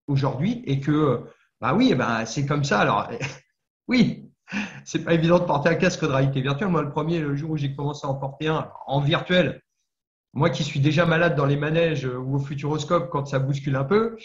aujourd'hui 0.08 0.64
et 0.66 0.80
que, 0.80 1.24
bah 1.60 1.74
oui, 1.74 1.94
bah, 1.96 2.26
c'est 2.26 2.46
comme 2.46 2.64
ça. 2.64 2.80
Alors, 2.80 3.10
oui, 3.88 4.32
c'est 4.86 5.04
pas 5.04 5.14
évident 5.14 5.40
de 5.40 5.44
porter 5.44 5.70
un 5.70 5.76
casque 5.76 6.02
de 6.02 6.12
réalité 6.12 6.42
virtuelle. 6.42 6.70
Moi, 6.70 6.82
le 6.82 6.92
premier, 6.92 7.20
le 7.20 7.36
jour 7.36 7.52
où 7.52 7.58
j'ai 7.58 7.76
commencé 7.76 8.06
à 8.06 8.10
en 8.10 8.16
porter 8.16 8.48
un 8.48 8.72
en 8.86 9.02
virtuel, 9.02 9.62
moi 10.34 10.50
qui 10.50 10.64
suis 10.64 10.80
déjà 10.80 11.06
malade 11.06 11.36
dans 11.36 11.46
les 11.46 11.58
manèges 11.58 12.06
ou 12.06 12.36
au 12.36 12.40
futuroscope 12.40 13.10
quand 13.10 13.26
ça 13.26 13.40
bouscule 13.40 13.76
un 13.76 13.84
peu, 13.84 14.18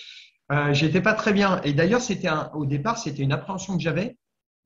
euh, 0.53 0.73
j'étais 0.75 1.01
pas 1.01 1.15
très 1.15 1.33
bien. 1.33 1.61
Et 1.63 1.73
d'ailleurs, 1.73 2.01
c'était 2.01 2.29
au 2.55 2.67
départ, 2.67 2.99
c'était 2.99 3.23
une 3.23 3.33
appréhension 3.33 3.77
que 3.77 3.83
j'avais 3.83 4.17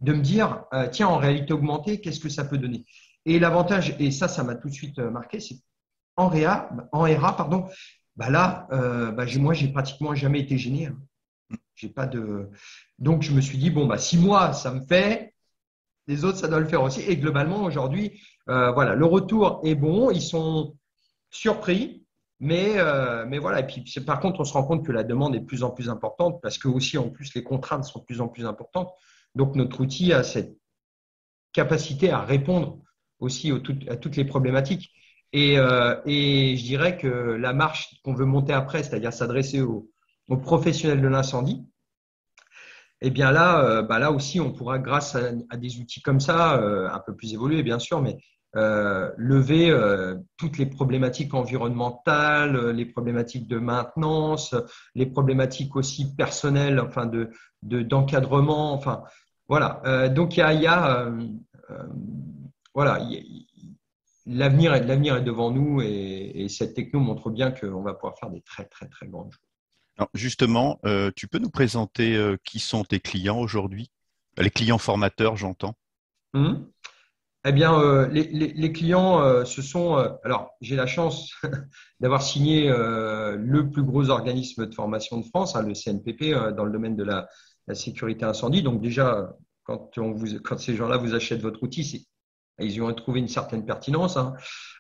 de 0.01 0.13
me 0.13 0.21
dire, 0.21 0.65
euh, 0.75 0.89
tiens, 0.91 1.09
en 1.09 1.17
réalité 1.17 1.53
augmentée, 1.53 2.01
qu'est-ce 2.01 2.21
que 2.21 2.29
ça 2.29 2.45
peut 2.45 2.59
donner? 2.59 2.85
Et 3.25 3.39
l'avantage, 3.39 3.97
et 3.99 4.11
ça, 4.11 4.29
ça 4.29 4.45
m'a 4.45 4.57
tout 4.57 4.69
de 4.69 4.75
suite 4.75 4.99
euh, 4.99 5.11
marqué, 5.11 5.41
c'est 5.41 5.57
en, 6.17 6.31
en 6.93 7.01
RA, 7.01 7.37
pardon, 7.37 7.69
bah 8.17 8.31
là, 8.31 8.67
euh, 8.73 9.13
bah, 9.13 9.25
moi, 9.39 9.55
j'ai 9.55 9.69
pratiquement 9.69 10.15
jamais 10.15 10.41
été 10.41 10.57
gêné. 10.57 10.87
Hein. 10.87 10.99
Donc, 12.99 13.23
je 13.23 13.33
me 13.33 13.41
suis 13.41 13.59
dit 13.59 13.71
bon, 13.71 13.87
bah, 13.87 13.99
si 13.99 14.17
moi 14.19 14.53
ça 14.55 14.73
me 14.73 14.81
fait, 14.87 15.35
les 16.07 16.25
autres 16.25 16.39
ça 16.39 16.49
doit 16.49 16.61
le 16.61 16.67
faire 16.67 16.83
aussi. 16.83 17.03
Et 17.03 17.17
globalement, 17.17 17.65
aujourd'hui, 17.65 18.21
euh, 18.49 18.73
voilà, 18.73 18.95
le 18.95 19.05
retour 19.05 19.61
est 19.65 19.75
bon. 19.75 20.11
Ils 20.11 20.23
sont 20.23 20.77
surpris, 21.31 22.07
mais 22.41 22.79
euh, 22.79 23.27
voilà. 23.41 23.61
Et 23.61 23.67
puis, 23.67 23.85
par 24.01 24.21
contre, 24.21 24.41
on 24.41 24.45
se 24.45 24.55
rend 24.55 24.65
compte 24.65 24.87
que 24.87 24.93
la 24.93 25.05
demande 25.05 25.35
est 25.37 25.41
de 25.41 25.45
plus 25.45 25.63
en 25.63 25.71
plus 25.71 25.91
importante 25.91 26.41
parce 26.43 26.57
que 26.57 26.69
aussi 26.69 26.97
en 26.97 27.11
plus 27.11 27.35
les 27.35 27.43
contraintes 27.43 27.85
sont 27.85 28.01
de 28.01 28.05
plus 28.05 28.21
en 28.21 28.29
plus 28.29 28.47
importantes. 28.47 28.91
Donc, 29.35 29.55
notre 29.55 29.81
outil 29.83 30.15
a 30.15 30.23
cette 30.23 30.57
capacité 31.53 32.11
à 32.11 32.21
répondre 32.21 32.79
aussi 33.19 33.53
à 33.89 33.97
toutes 33.97 34.17
les 34.17 34.25
problématiques. 34.25 34.91
Euh, 35.37 36.01
et, 36.07 36.57
je 36.57 36.65
dirais 36.65 36.97
que 36.97 37.07
la 37.07 37.53
marche 37.53 38.01
qu'on 38.03 38.15
veut 38.15 38.25
monter 38.25 38.53
après, 38.53 38.83
c'est-à-dire 38.83 39.13
s'adresser 39.13 39.61
aux, 39.61 39.89
professionnels 40.43 41.01
de 41.01 41.09
l'incendie, 41.09 41.65
eh 43.01 43.11
bien 43.11 43.31
là, 43.31 43.63
euh, 43.65 43.83
bah 43.83 43.99
là 43.99 44.11
aussi, 44.11 44.41
on 44.41 44.53
pourra, 44.53 44.79
grâce 44.79 45.15
à, 45.15 45.57
des 45.57 45.79
outils 45.79 46.03
comme 46.03 46.21
ça, 46.21 46.59
euh, 46.59 46.89
un 46.91 46.99
peu 46.99 47.15
plus 47.15 47.35
évolués 47.35 47.63
bien 47.63 47.79
sûr, 47.79 48.01
mais 48.03 48.19
lever 49.19 49.71
toutes 50.39 50.57
les 50.57 50.65
problématiques 50.65 51.35
environnementales, 51.35 52.71
les 52.71 52.87
problématiques 52.87 53.47
de 53.49 53.59
maintenance, 53.59 54.55
les 54.95 55.05
problématiques 55.05 55.77
aussi 55.77 56.15
personnelles, 56.15 56.81
enfin 56.81 57.05
de 57.05 57.29
d'encadrement, 57.63 58.73
enfin 58.73 59.03
voilà. 59.47 60.09
donc 60.09 60.39
il 60.39 60.41
y 60.41 60.67
a 60.67 61.13
voilà, 62.75 62.99
l'avenir 64.27 64.75
est, 64.75 64.85
l'avenir 64.85 65.17
est 65.17 65.23
devant 65.23 65.51
nous 65.51 65.81
et, 65.81 66.47
cette 66.49 66.75
techno 66.75 67.01
montre 67.01 67.31
bien 67.31 67.51
qu'on 67.51 67.83
va 67.83 67.95
pouvoir 67.95 68.19
faire 68.19 68.31
des 68.31 68.41
très, 68.41 68.65
très, 68.65 68.87
très 68.87 69.07
grandes 69.07 69.33
choses. 69.33 69.41
Alors 69.99 70.11
justement, 70.15 70.79
euh, 70.85 71.11
tu 71.17 71.27
peux 71.27 71.39
nous 71.39 71.51
présenter 71.51 72.15
euh, 72.17 72.37
qui 72.45 72.61
sont 72.61 72.85
tes 72.85 73.01
clients 73.01 73.39
aujourd'hui? 73.39 73.91
Les 74.39 74.51
clients 74.51 74.79
formateurs, 74.79 75.37
j'entends. 75.37 75.75
Hum. 76.35 76.71
Eh 77.49 77.53
bien, 77.53 77.79
euh, 77.81 78.09
les, 78.09 78.73
clients, 78.73 79.45
ce 79.45 79.63
sont. 79.63 79.95
alors, 80.25 80.51
j'ai 80.61 80.75
la 80.75 80.89
chance 80.89 81.33
d'avoir 82.01 82.21
signé 82.21 82.69
le 82.69 83.71
plus 83.71 83.85
gros 83.85 84.11
organisme 84.11 84.67
de 84.67 84.75
formation 84.75 85.19
de 85.19 85.25
France, 85.25 85.55
hein, 85.55 85.63
le 85.63 85.73
CNPP, 85.73 86.35
dans 86.57 86.65
le 86.65 86.73
domaine 86.73 86.97
de 86.97 87.05
la, 87.05 87.29
sécurité 87.73 88.25
incendie. 88.25 88.63
Donc, 88.63 88.83
déjà, 88.83 89.33
quand, 89.63 89.97
on 89.97 90.11
vous, 90.11 90.41
quand 90.41 90.59
ces 90.59 90.75
gens-là 90.75 90.97
vous 90.97 91.15
achètent 91.15 91.41
votre 91.41 91.63
outil, 91.63 91.85
c'est 91.85 92.05
ils 92.59 92.73
y 92.73 92.81
ont 92.81 92.93
trouvé 92.95 93.21
une 93.21 93.29
certaine 93.29 93.65
pertinence. 93.65 94.17
Hein. 94.17 94.35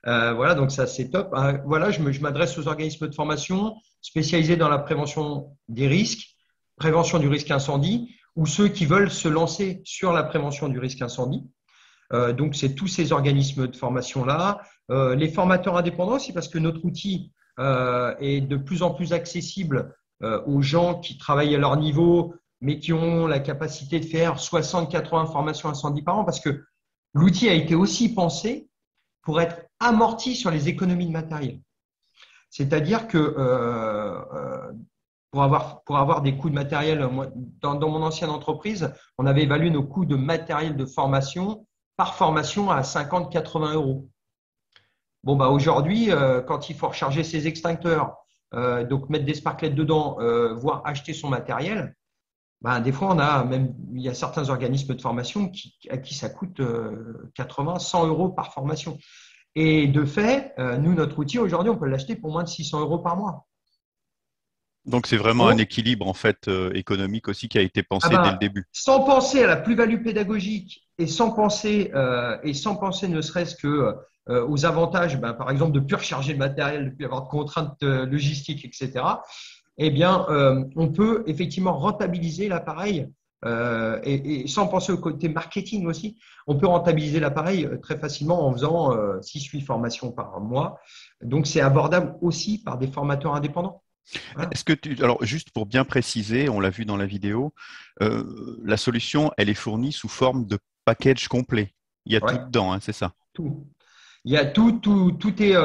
Euh, 0.06 0.32
voilà, 0.34 0.54
donc 0.54 0.70
ça 0.70 0.86
c'est 0.86 1.10
top. 1.10 1.32
Euh, 1.34 1.58
voilà, 1.66 1.90
je 1.90 2.20
m'adresse 2.20 2.56
aux 2.58 2.68
organismes 2.68 3.08
de 3.08 3.14
formation 3.14 3.76
spécialisés 4.00 4.56
dans 4.56 4.68
la 4.68 4.78
prévention 4.78 5.56
des 5.68 5.88
risques, 5.88 6.36
prévention 6.76 7.18
du 7.18 7.28
risque 7.28 7.50
incendie, 7.50 8.14
ou 8.34 8.46
ceux 8.46 8.68
qui 8.68 8.86
veulent 8.86 9.10
se 9.10 9.28
lancer 9.28 9.80
sur 9.84 10.12
la 10.12 10.22
prévention 10.22 10.68
du 10.68 10.78
risque 10.78 11.02
incendie. 11.02 11.44
Euh, 12.12 12.32
donc 12.32 12.54
c'est 12.54 12.74
tous 12.74 12.86
ces 12.86 13.12
organismes 13.12 13.66
de 13.66 13.76
formation 13.76 14.24
là, 14.24 14.60
les 14.88 15.28
formateurs 15.28 15.76
indépendants 15.76 16.14
aussi 16.14 16.32
parce 16.32 16.46
que 16.46 16.58
notre 16.58 16.84
outil 16.84 17.32
est 17.58 18.40
de 18.40 18.56
plus 18.56 18.84
en 18.84 18.94
plus 18.94 19.12
accessible 19.12 19.96
aux 20.22 20.62
gens 20.62 21.00
qui 21.00 21.18
travaillent 21.18 21.56
à 21.56 21.58
leur 21.58 21.76
niveau, 21.76 22.36
mais 22.60 22.78
qui 22.78 22.92
ont 22.92 23.26
la 23.26 23.40
capacité 23.40 23.98
de 23.98 24.04
faire 24.04 24.36
60-80 24.36 25.32
formations 25.32 25.68
incendie 25.68 26.02
par 26.02 26.18
an, 26.18 26.24
parce 26.24 26.38
que 26.38 26.62
L'outil 27.16 27.48
a 27.48 27.54
été 27.54 27.74
aussi 27.74 28.12
pensé 28.12 28.68
pour 29.22 29.40
être 29.40 29.64
amorti 29.80 30.36
sur 30.36 30.50
les 30.50 30.68
économies 30.68 31.06
de 31.06 31.12
matériel. 31.12 31.62
C'est-à-dire 32.50 33.08
que 33.08 33.16
euh, 33.16 34.20
euh, 34.34 34.72
pour, 35.30 35.42
avoir, 35.42 36.20
des 36.20 36.36
coûts 36.36 36.50
de 36.50 36.54
matériel, 36.54 37.08
dans, 37.62 37.88
mon 37.88 38.02
ancienne 38.02 38.28
entreprise, 38.28 38.92
on 39.16 39.24
avait 39.24 39.44
évalué 39.44 39.70
nos 39.70 39.82
coûts 39.82 40.04
de 40.04 40.14
matériel 40.14 40.76
de 40.76 40.84
formation 40.84 41.66
par 41.96 42.16
formation 42.16 42.70
à 42.70 42.82
50-80 42.82 43.72
euros. 43.72 44.10
Bon, 45.24 45.36
bah 45.36 45.48
aujourd'hui, 45.48 46.10
euh, 46.10 46.42
quand 46.42 46.68
il 46.68 46.76
faut 46.76 46.88
recharger 46.88 47.24
ses 47.24 47.46
extincteurs, 47.46 48.14
donc 48.90 49.08
mettre 49.08 49.24
des 49.24 49.34
sparklets 49.34 49.70
dedans, 49.70 50.18
voire 50.54 50.82
acheter 50.84 51.14
son 51.14 51.28
matériel, 51.28 51.94
ben, 52.66 52.80
des 52.80 52.90
fois, 52.90 53.14
on 53.14 53.18
a 53.20 53.44
même, 53.44 53.76
il 53.94 54.02
y 54.02 54.08
a 54.08 54.14
certains 54.14 54.48
organismes 54.48 54.92
de 54.96 55.00
formation 55.00 55.48
qui, 55.50 55.76
à 55.88 55.98
qui 55.98 56.14
ça 56.14 56.28
coûte 56.28 56.60
80, 57.36 57.74
euh, 57.76 57.78
100 57.78 58.08
euros 58.08 58.28
par 58.28 58.52
formation. 58.52 58.98
Et 59.54 59.86
de 59.86 60.04
fait, 60.04 60.52
euh, 60.58 60.76
nous, 60.76 60.92
notre 60.92 61.16
outil, 61.20 61.38
aujourd'hui, 61.38 61.70
on 61.70 61.76
peut 61.76 61.86
l'acheter 61.86 62.16
pour 62.16 62.32
moins 62.32 62.42
de 62.42 62.48
600 62.48 62.80
euros 62.80 62.98
par 62.98 63.16
mois. 63.16 63.46
Donc, 64.84 65.06
c'est 65.06 65.16
vraiment 65.16 65.46
un 65.46 65.58
équilibre 65.58 66.08
en 66.08 66.12
fait 66.12 66.48
euh, 66.48 66.72
économique 66.74 67.28
aussi 67.28 67.48
qui 67.48 67.56
a 67.56 67.60
été 67.62 67.84
pensé 67.84 68.08
ah 68.10 68.16
ben, 68.16 68.22
dès 68.24 68.30
le 68.32 68.38
début. 68.38 68.66
Sans 68.72 69.04
penser 69.04 69.44
à 69.44 69.46
la 69.46 69.56
plus-value 69.56 70.02
pédagogique 70.02 70.88
et 70.98 71.06
sans 71.06 71.30
penser, 71.30 71.92
et 72.42 72.54
sans 72.54 72.74
penser 72.74 73.06
ne 73.06 73.20
serait-ce 73.20 73.54
que 73.54 73.94
aux 74.28 74.64
avantages, 74.66 75.20
ben, 75.20 75.34
par 75.34 75.52
exemple, 75.52 75.70
de 75.70 75.78
plus 75.78 75.94
recharger 75.94 76.32
le 76.32 76.38
matériel, 76.40 76.90
de 76.90 76.96
plus 76.96 77.04
avoir 77.04 77.22
de 77.22 77.28
contraintes 77.28 77.80
logistiques, 77.82 78.64
etc 78.64 79.04
eh 79.78 79.90
bien, 79.90 80.26
euh, 80.28 80.64
on 80.76 80.88
peut 80.88 81.22
effectivement 81.26 81.76
rentabiliser 81.78 82.48
l'appareil 82.48 83.08
euh, 83.44 84.00
et, 84.02 84.48
sans 84.48 84.66
penser 84.66 84.92
au 84.92 84.98
côté 84.98 85.28
marketing 85.28 85.86
aussi, 85.86 86.18
on 86.46 86.56
peut 86.56 86.66
rentabiliser 86.66 87.20
l'appareil 87.20 87.66
euh, 87.66 87.76
très 87.76 87.98
facilement 87.98 88.46
en 88.46 88.52
faisant 88.52 88.90
6-8 89.20 89.64
formations 89.64 90.10
par 90.10 90.40
mois. 90.40 90.80
Donc, 91.22 91.46
c'est 91.46 91.60
abordable 91.60 92.14
aussi 92.22 92.62
par 92.62 92.78
des 92.78 92.88
formateurs 92.88 93.34
indépendants. 93.34 93.82
Est-ce 94.52 94.62
que 94.62 94.72
tu, 94.72 94.96
alors 95.02 95.24
juste 95.24 95.50
pour 95.50 95.66
bien 95.66 95.84
préciser, 95.84 96.48
on 96.48 96.60
l'a 96.60 96.70
vu 96.70 96.84
dans 96.84 96.96
la 96.96 97.06
vidéo, 97.06 97.52
la 98.00 98.76
solution, 98.76 99.32
elle 99.36 99.48
est 99.48 99.54
fournie 99.54 99.92
sous 99.92 100.08
forme 100.08 100.46
de 100.46 100.58
package 100.84 101.26
complet. 101.26 101.74
Il 102.04 102.12
y 102.12 102.16
a 102.16 102.20
tout 102.20 102.38
dedans, 102.38 102.72
hein, 102.72 102.78
c'est 102.80 102.92
ça 102.92 103.14
Tout. 103.32 103.66
Il 104.24 104.32
y 104.32 104.36
a 104.36 104.44
tout, 104.44 104.78
tout, 104.78 105.10
tout 105.10 105.42
est, 105.42 105.56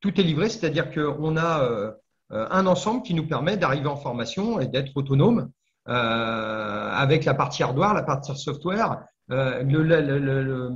tout 0.00 0.20
est 0.20 0.24
livré, 0.24 0.48
c'est-à-dire 0.48 0.92
qu'on 0.92 1.36
a 1.36 1.62
euh, 1.62 1.90
un 2.30 2.66
ensemble 2.66 3.02
qui 3.02 3.14
nous 3.14 3.26
permet 3.26 3.56
d'arriver 3.56 3.86
en 3.88 3.96
formation 3.96 4.60
et 4.60 4.66
d'être 4.66 4.96
autonome 4.96 5.50
euh, 5.88 6.90
avec 6.92 7.24
la 7.24 7.34
partie 7.34 7.62
hardware, 7.62 7.94
la 7.94 8.02
partie 8.02 8.36
software. 8.36 9.04
Euh, 9.30 10.70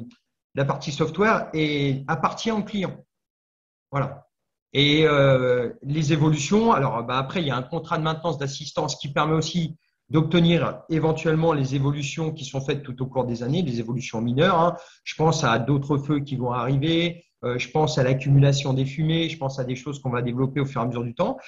la 0.54 0.64
partie 0.64 0.92
software 0.92 1.50
appartient 2.08 2.50
au 2.50 2.62
client. 2.62 3.04
Voilà. 3.90 4.26
Et 4.72 5.06
les 5.82 6.12
évolutions, 6.12 6.72
alors 6.72 7.04
bah, 7.04 7.18
après, 7.18 7.40
il 7.40 7.46
y 7.46 7.50
a 7.50 7.56
un 7.56 7.62
contrat 7.62 7.98
de 7.98 8.02
maintenance 8.02 8.38
d'assistance 8.38 8.96
qui 8.96 9.12
permet 9.12 9.34
aussi 9.34 9.76
d'obtenir 10.10 10.82
éventuellement 10.88 11.52
les 11.52 11.76
évolutions 11.76 12.32
qui 12.32 12.44
sont 12.44 12.60
faites 12.60 12.82
tout 12.82 13.00
au 13.00 13.06
cours 13.06 13.24
des 13.24 13.42
années, 13.42 13.62
des 13.62 13.78
évolutions 13.78 14.20
mineures. 14.20 14.58
Hein. 14.58 14.76
Je 15.04 15.14
pense 15.14 15.44
à 15.44 15.58
d'autres 15.58 15.98
feux 15.98 16.18
qui 16.20 16.36
vont 16.36 16.52
arriver, 16.52 17.24
euh, 17.24 17.29
je 17.42 17.70
pense 17.70 17.96
à 17.98 18.02
l'accumulation 18.02 18.74
des 18.74 18.84
fumées, 18.84 19.28
je 19.28 19.38
pense 19.38 19.58
à 19.58 19.64
des 19.64 19.76
choses 19.76 20.00
qu'on 20.00 20.10
va 20.10 20.22
développer 20.22 20.60
au 20.60 20.66
fur 20.66 20.80
et 20.80 20.84
à 20.84 20.86
mesure 20.86 21.04
du 21.04 21.14
temps. 21.14 21.38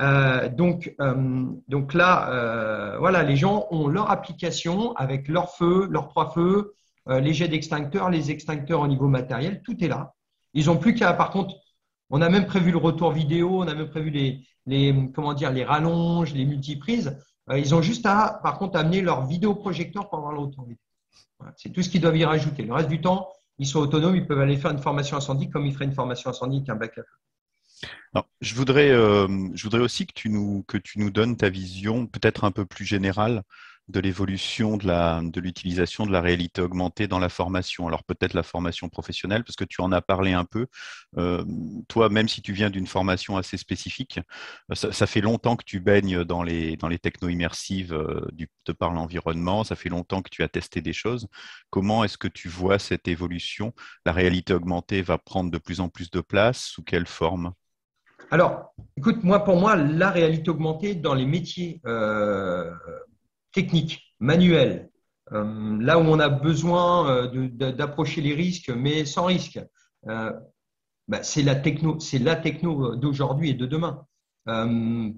Euh, 0.00 0.48
donc, 0.48 0.94
euh, 1.00 1.46
donc 1.68 1.94
là, 1.94 2.96
voilà, 2.98 3.22
les 3.22 3.36
gens 3.36 3.66
ont 3.70 3.88
leur 3.88 4.10
application 4.10 4.94
avec 4.96 5.28
leur 5.28 5.50
feu, 5.54 5.86
leurs 5.90 6.08
trois 6.08 6.30
feux, 6.30 6.74
les 7.08 7.32
jets 7.32 7.48
d'extincteurs, 7.48 8.10
les 8.10 8.30
extincteurs 8.30 8.80
au 8.80 8.88
niveau 8.88 9.06
matériel, 9.08 9.62
tout 9.62 9.82
est 9.84 9.88
là. 9.88 10.14
Ils 10.54 10.66
n'ont 10.66 10.76
plus 10.76 10.94
qu'à, 10.94 11.12
par 11.12 11.30
contre, 11.30 11.54
On 12.08 12.22
a 12.22 12.28
même 12.28 12.46
prévu 12.46 12.70
le 12.70 12.78
retour 12.78 13.10
vidéo, 13.10 13.62
on 13.62 13.68
a 13.68 13.74
même 13.74 13.90
prévu 13.90 14.10
les, 14.10 14.46
les 14.66 15.10
comment 15.14 15.34
dire, 15.34 15.50
les 15.50 15.64
rallonges, 15.64 16.32
les 16.34 16.44
multiprises. 16.44 17.18
Euh, 17.50 17.58
ils 17.58 17.74
ont 17.74 17.82
juste 17.82 18.06
à, 18.06 18.40
par 18.42 18.58
contre, 18.58 18.78
amener 18.78 19.00
leur 19.02 19.26
vidéoprojecteur 19.26 20.08
pour 20.08 20.18
avoir 20.18 20.32
le 20.32 20.40
retour 20.40 20.64
vidéo. 20.64 20.78
c'est 21.56 21.70
tout 21.72 21.82
ce 21.82 21.88
qu'ils 21.88 22.00
doivent 22.00 22.16
y 22.16 22.24
rajouter. 22.24 22.62
Le 22.62 22.72
reste 22.72 22.88
du 22.88 23.00
temps, 23.00 23.28
ils 23.58 23.66
sont 23.66 23.80
autonomes, 23.80 24.16
ils 24.16 24.26
peuvent 24.26 24.40
aller 24.40 24.56
faire 24.56 24.70
une 24.70 24.78
formation 24.78 25.16
incendie 25.16 25.50
comme 25.50 25.66
ils 25.66 25.72
feraient 25.72 25.86
une 25.86 25.94
formation 25.94 26.30
incendie 26.30 26.58
avec 26.58 26.68
un 26.68 26.76
bac 26.76 26.98
à 26.98 27.02
je 28.40 28.54
voudrais, 28.54 28.90
euh, 28.90 29.28
je 29.54 29.62
voudrais 29.64 29.80
aussi 29.80 30.06
que 30.06 30.14
tu, 30.14 30.30
nous, 30.30 30.64
que 30.66 30.78
tu 30.78 30.98
nous 30.98 31.10
donnes 31.10 31.36
ta 31.36 31.50
vision 31.50 32.06
peut-être 32.06 32.44
un 32.44 32.50
peu 32.50 32.64
plus 32.64 32.84
générale 32.84 33.42
de 33.88 34.00
l'évolution 34.00 34.76
de 34.76 35.40
l'utilisation 35.40 36.04
de, 36.04 36.08
de, 36.08 36.12
la 36.12 36.20
réalité 36.20 36.60
augmentée 36.60 37.06
dans 37.06 37.18
la 37.18 37.28
formation. 37.28 37.86
Alors 37.86 38.02
peut-être 38.04 38.34
la 38.34 38.42
formation 38.42 38.88
professionnelle, 38.88 39.44
parce 39.44 39.56
que 39.56 39.64
tu 39.64 39.80
en 39.80 39.92
as 39.92 40.00
parlé 40.00 40.32
un 40.32 40.44
peu. 40.44 40.66
Euh, 41.18 41.44
toi, 41.88 42.08
même 42.08 42.28
si 42.28 42.42
tu 42.42 42.52
viens 42.52 42.70
d'une 42.70 42.86
formation 42.86 43.36
assez 43.36 43.56
spécifique, 43.56 44.18
euh, 44.70 44.74
ça, 44.74 45.06
fait 45.06 45.20
longtemps 45.20 45.56
que 45.56 45.64
tu 45.64 45.80
baignes 45.80 46.24
dans 46.24 46.42
les, 46.42 46.76
dans 46.76 46.88
techno-immersives 46.88 47.92
euh, 47.92 48.26
de 48.66 48.72
par 48.72 48.92
l'environnement, 48.92 49.62
ça 49.64 49.76
fait 49.76 49.88
longtemps 49.88 50.22
que 50.22 50.30
tu 50.30 50.42
as 50.42 50.48
testé 50.48 50.80
des 50.80 50.92
choses. 50.92 51.28
Comment 51.70 52.02
est-ce 52.04 52.18
que 52.18 52.28
tu 52.28 52.48
vois 52.48 52.78
cette 52.78 53.06
évolution? 53.06 53.72
La 54.04 54.12
réalité 54.12 54.52
augmentée 54.52 55.02
va 55.02 55.18
prendre 55.18 55.50
de 55.50 55.58
plus 55.58 55.80
en 55.80 55.88
plus 55.88 56.10
de 56.10 56.20
place? 56.20 56.62
Sous 56.62 56.82
quelle 56.82 57.06
forme? 57.06 57.52
Alors, 58.30 58.74
écoute, 58.96 59.22
moi, 59.22 59.44
pour 59.44 59.56
moi, 59.56 59.76
la 59.76 60.10
réalité 60.10 60.50
augmentée 60.50 60.96
dans 60.96 61.14
les 61.14 61.26
métiers 61.26 61.80
technique, 63.56 64.14
manuel, 64.20 64.90
euh, 65.32 65.78
là 65.80 65.98
où 65.98 66.02
on 66.02 66.20
a 66.20 66.28
besoin 66.28 67.08
euh, 67.10 67.48
d'approcher 67.72 68.20
les 68.20 68.34
risques, 68.34 68.68
mais 68.68 69.06
sans 69.06 69.24
risque, 69.24 69.58
euh, 70.08 70.30
bah, 71.08 71.22
c'est 71.22 71.42
la 71.42 71.56
techno, 71.56 71.98
c'est 71.98 72.18
la 72.18 72.36
techno 72.36 72.94
d'aujourd'hui 72.96 73.50
et 73.50 73.54
de 73.54 73.64
demain, 73.64 74.06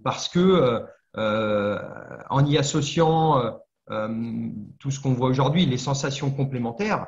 parce 0.04 0.28
que 0.28 0.84
en 1.14 2.46
y 2.46 2.56
associant 2.56 3.58
tout 4.78 4.90
ce 4.90 5.00
qu'on 5.00 5.14
voit 5.14 5.28
aujourd'hui, 5.28 5.66
les 5.66 5.78
sensations 5.78 6.30
complémentaires. 6.30 7.06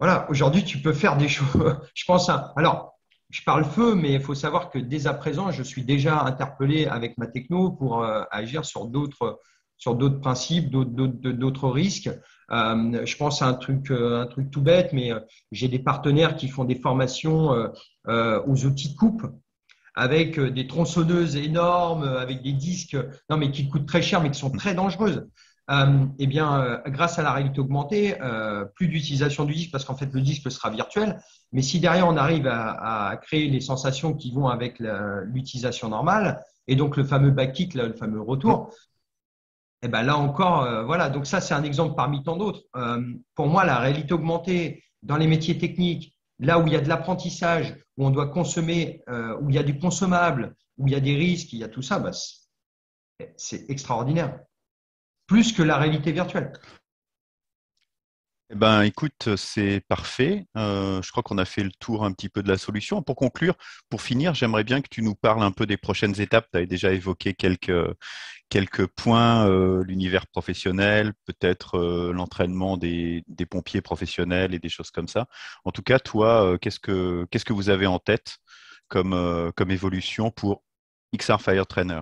Voilà, 0.00 0.30
aujourd'hui, 0.30 0.64
tu 0.64 0.78
peux 0.78 0.92
faire 0.92 1.16
des 1.16 1.28
choses. 1.28 1.76
Je 1.94 2.04
pense 2.04 2.28
à. 2.28 2.52
Alors, 2.56 2.97
je 3.30 3.42
parle 3.42 3.64
feu, 3.64 3.94
mais 3.94 4.14
il 4.14 4.20
faut 4.20 4.34
savoir 4.34 4.70
que 4.70 4.78
dès 4.78 5.06
à 5.06 5.14
présent, 5.14 5.50
je 5.50 5.62
suis 5.62 5.84
déjà 5.84 6.22
interpellé 6.22 6.86
avec 6.86 7.18
ma 7.18 7.26
techno 7.26 7.70
pour 7.70 8.02
euh, 8.02 8.22
agir 8.30 8.64
sur 8.64 8.86
d'autres 8.86 9.40
sur 9.80 9.94
d'autres 9.94 10.18
principes, 10.18 10.70
d'autres 10.70 11.68
risques. 11.68 12.10
Euh, 12.50 13.06
je 13.06 13.16
pense 13.16 13.42
à 13.42 13.46
un 13.46 13.54
truc, 13.54 13.92
euh, 13.92 14.20
un 14.20 14.26
truc 14.26 14.50
tout 14.50 14.60
bête, 14.60 14.92
mais 14.92 15.12
j'ai 15.52 15.68
des 15.68 15.78
partenaires 15.78 16.34
qui 16.34 16.48
font 16.48 16.64
des 16.64 16.74
formations 16.74 17.50
aux 18.08 18.66
outils 18.66 18.92
de 18.92 18.96
coupe 18.96 19.24
avec 19.94 20.40
des 20.40 20.66
tronçonneuses 20.66 21.36
énormes, 21.36 22.04
avec 22.04 22.42
des 22.42 22.52
disques, 22.52 22.96
non 23.30 23.36
mais 23.36 23.52
qui 23.52 23.68
coûtent 23.68 23.86
très 23.86 24.02
cher, 24.02 24.20
mais 24.20 24.32
qui 24.32 24.40
sont 24.40 24.50
très 24.50 24.74
dangereuses. 24.74 25.28
Euh, 25.70 26.06
eh 26.18 26.26
bien, 26.26 26.62
euh, 26.62 26.78
grâce 26.86 27.18
à 27.18 27.22
la 27.22 27.32
réalité 27.32 27.60
augmentée, 27.60 28.20
euh, 28.22 28.64
plus 28.64 28.88
d'utilisation 28.88 29.44
du 29.44 29.54
disque 29.54 29.70
parce 29.70 29.84
qu'en 29.84 29.96
fait, 29.96 30.12
le 30.12 30.22
disque 30.22 30.50
sera 30.50 30.70
virtuel. 30.70 31.20
Mais 31.52 31.60
si 31.60 31.78
derrière, 31.78 32.08
on 32.08 32.16
arrive 32.16 32.46
à, 32.46 33.18
créer 33.22 33.48
les 33.48 33.60
sensations 33.60 34.14
qui 34.14 34.32
vont 34.32 34.48
avec 34.48 34.78
l'utilisation 34.78 35.88
normale, 35.88 36.42
et 36.66 36.76
donc 36.76 36.96
le 36.96 37.04
fameux 37.04 37.30
back 37.30 37.52
kick, 37.52 37.74
le 37.74 37.92
fameux 37.94 38.20
retour, 38.20 38.70
eh 39.82 39.88
ben 39.88 40.02
là 40.02 40.16
encore, 40.16 40.84
voilà. 40.84 41.08
Donc 41.08 41.26
ça, 41.26 41.40
c'est 41.40 41.54
un 41.54 41.62
exemple 41.62 41.94
parmi 41.94 42.22
tant 42.22 42.36
d'autres. 42.36 42.62
pour 43.34 43.46
moi, 43.46 43.64
la 43.64 43.78
réalité 43.78 44.12
augmentée 44.12 44.84
dans 45.02 45.16
les 45.16 45.26
métiers 45.26 45.58
techniques, 45.58 46.14
là 46.38 46.58
où 46.58 46.66
il 46.66 46.72
y 46.72 46.76
a 46.76 46.80
de 46.80 46.88
l'apprentissage, 46.88 47.76
où 47.96 48.06
on 48.06 48.10
doit 48.10 48.28
consommer, 48.28 49.02
où 49.40 49.48
il 49.48 49.54
y 49.54 49.58
a 49.58 49.62
du 49.62 49.78
consommable, 49.78 50.54
où 50.76 50.86
il 50.86 50.92
y 50.92 50.96
a 50.96 51.00
des 51.00 51.16
risques, 51.16 51.52
il 51.52 51.60
y 51.60 51.64
a 51.64 51.68
tout 51.68 51.82
ça, 51.82 51.98
bah, 51.98 52.10
c'est 53.36 53.70
extraordinaire 53.70 54.38
plus 55.28 55.52
que 55.52 55.62
la 55.62 55.76
réalité 55.78 56.10
virtuelle. 56.10 56.52
Eh 58.50 58.54
ben, 58.54 58.80
écoute, 58.80 59.36
c'est 59.36 59.82
parfait. 59.88 60.46
Euh, 60.56 61.02
je 61.02 61.10
crois 61.10 61.22
qu'on 61.22 61.36
a 61.36 61.44
fait 61.44 61.62
le 61.62 61.70
tour 61.80 62.02
un 62.02 62.12
petit 62.12 62.30
peu 62.30 62.42
de 62.42 62.48
la 62.48 62.56
solution. 62.56 63.02
Pour 63.02 63.14
conclure, 63.14 63.54
pour 63.90 64.00
finir, 64.00 64.34
j'aimerais 64.34 64.64
bien 64.64 64.80
que 64.80 64.88
tu 64.90 65.02
nous 65.02 65.14
parles 65.14 65.42
un 65.42 65.50
peu 65.50 65.66
des 65.66 65.76
prochaines 65.76 66.18
étapes. 66.18 66.48
Tu 66.50 66.56
avais 66.56 66.66
déjà 66.66 66.90
évoqué 66.92 67.34
quelques, 67.34 67.94
quelques 68.48 68.86
points, 68.86 69.46
euh, 69.46 69.84
l'univers 69.84 70.26
professionnel, 70.28 71.12
peut-être 71.26 71.76
euh, 71.76 72.10
l'entraînement 72.14 72.78
des, 72.78 73.22
pompiers 73.50 73.82
professionnels 73.82 74.54
et 74.54 74.58
des 74.58 74.70
choses 74.70 74.90
comme 74.90 75.08
ça. 75.08 75.26
En 75.66 75.70
tout 75.70 75.82
cas, 75.82 75.98
toi, 75.98 76.56
qu'est-ce 76.58 76.80
que 76.80 77.26
qu'est-ce 77.30 77.44
que 77.44 77.52
vous 77.52 77.68
avez 77.68 77.86
en 77.86 77.98
tête 77.98 78.38
comme, 78.88 79.52
comme 79.56 79.70
évolution 79.70 80.30
pour 80.30 80.64
XR 81.14 81.40
Fire 81.40 81.66
Trainer? 81.66 82.00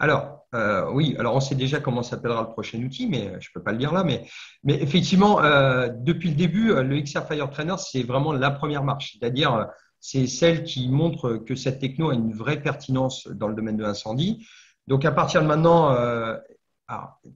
Alors, 0.00 0.46
euh, 0.54 0.90
oui, 0.92 1.14
alors 1.18 1.36
on 1.36 1.40
sait 1.40 1.54
déjà 1.54 1.78
comment 1.78 2.02
s'appellera 2.02 2.40
le 2.40 2.48
prochain 2.48 2.82
outil, 2.82 3.06
mais 3.06 3.26
je 3.38 3.50
ne 3.50 3.52
peux 3.54 3.62
pas 3.62 3.72
le 3.72 3.76
dire 3.76 3.92
là. 3.92 4.02
Mais, 4.02 4.24
effectivement, 4.64 5.44
euh, 5.44 5.88
depuis 5.88 6.30
le 6.30 6.36
début, 6.36 6.72
le 6.72 7.00
XR 7.02 7.26
Fire 7.26 7.50
Trainer, 7.50 7.74
c'est 7.76 8.02
vraiment 8.02 8.32
la 8.32 8.50
première 8.50 8.82
marche. 8.82 9.12
C'est-à-dire, 9.12 9.68
c'est 10.00 10.26
celle 10.26 10.64
qui 10.64 10.88
montre 10.88 11.36
que 11.36 11.54
cette 11.54 11.80
techno 11.80 12.08
a 12.10 12.14
une 12.14 12.32
vraie 12.32 12.62
pertinence 12.62 13.28
dans 13.28 13.46
le 13.46 13.54
domaine 13.54 13.76
de 13.76 13.82
l'incendie. 13.82 14.46
Donc, 14.86 15.04
à 15.04 15.12
partir 15.12 15.42
de 15.42 15.46
maintenant, 15.46 15.92
euh, 15.92 16.34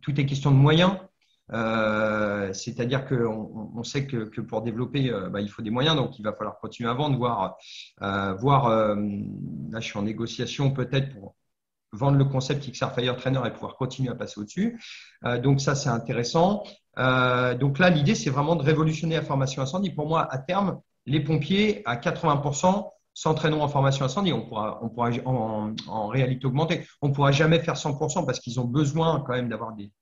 tout 0.01 0.19
est 0.19 0.25
question 0.25 0.51
de 0.51 0.57
moyens. 0.57 0.97
C'est-à-dire 2.55 3.07
qu'on 3.07 3.73
on 3.77 3.85
sait 3.85 4.07
que, 4.07 4.41
pour 4.41 4.63
développer, 4.63 5.13
bah, 5.31 5.43
il 5.43 5.51
faut 5.51 5.61
des 5.61 5.71
moyens, 5.71 5.97
donc 5.97 6.19
il 6.19 6.23
va 6.23 6.33
falloir 6.33 6.59
continuer 6.59 6.89
à 6.89 6.95
vendre, 6.95 7.19
voir, 7.19 7.59
voir 8.39 8.71
là 8.71 9.81
je 9.81 9.87
suis 9.87 9.99
en 9.99 10.03
négociation 10.03 10.71
peut-être 10.71 11.13
pour 11.15 11.35
vendre 11.95 12.19
le 12.19 12.25
concept 12.25 12.71
XR 12.71 12.93
Fire 12.93 13.17
Trainer 13.17 13.41
et 13.47 13.51
pouvoir 13.51 13.77
continuer 13.77 14.11
à 14.11 14.15
passer 14.15 14.41
au-dessus. 14.41 14.81
Euh, 15.25 15.39
donc 15.41 15.61
ça, 15.61 15.75
c'est 15.75 15.89
intéressant. 15.89 16.65
Euh, 16.99 17.55
donc 17.55 17.79
là, 17.79 17.91
l'idée, 17.91 18.15
c'est 18.15 18.31
vraiment 18.31 18.57
de 18.57 18.63
révolutionner 18.63 19.17
la 19.17 19.23
formation 19.23 19.63
incendie. 19.63 19.91
Pour 19.91 20.09
moi, 20.09 20.27
à 20.31 20.39
terme, 20.39 20.81
les 21.07 21.21
pompiers, 21.21 21.83
à 21.87 21.97
80%, 21.97 22.91
s'entraîneront 23.17 23.63
en 23.63 23.69
formation 23.69 24.05
incendie. 24.05 24.33
On 24.33 24.43
pourra, 24.43 24.81
on 24.83 24.89
pourra 24.89 25.11
en, 25.25 26.09
réalité 26.09 26.47
augmenter. 26.47 26.87
On 27.01 27.09
ne 27.09 27.15
pourra 27.15 27.31
jamais 27.31 27.61
faire 27.61 27.77
100% 27.77 28.27
parce 28.27 28.41
qu'ils 28.41 28.59
ont 28.59 28.65
besoin 28.65 29.23
quand 29.25 29.35
même 29.35 29.49
d'avoir 29.49 29.73
des, 29.75 29.93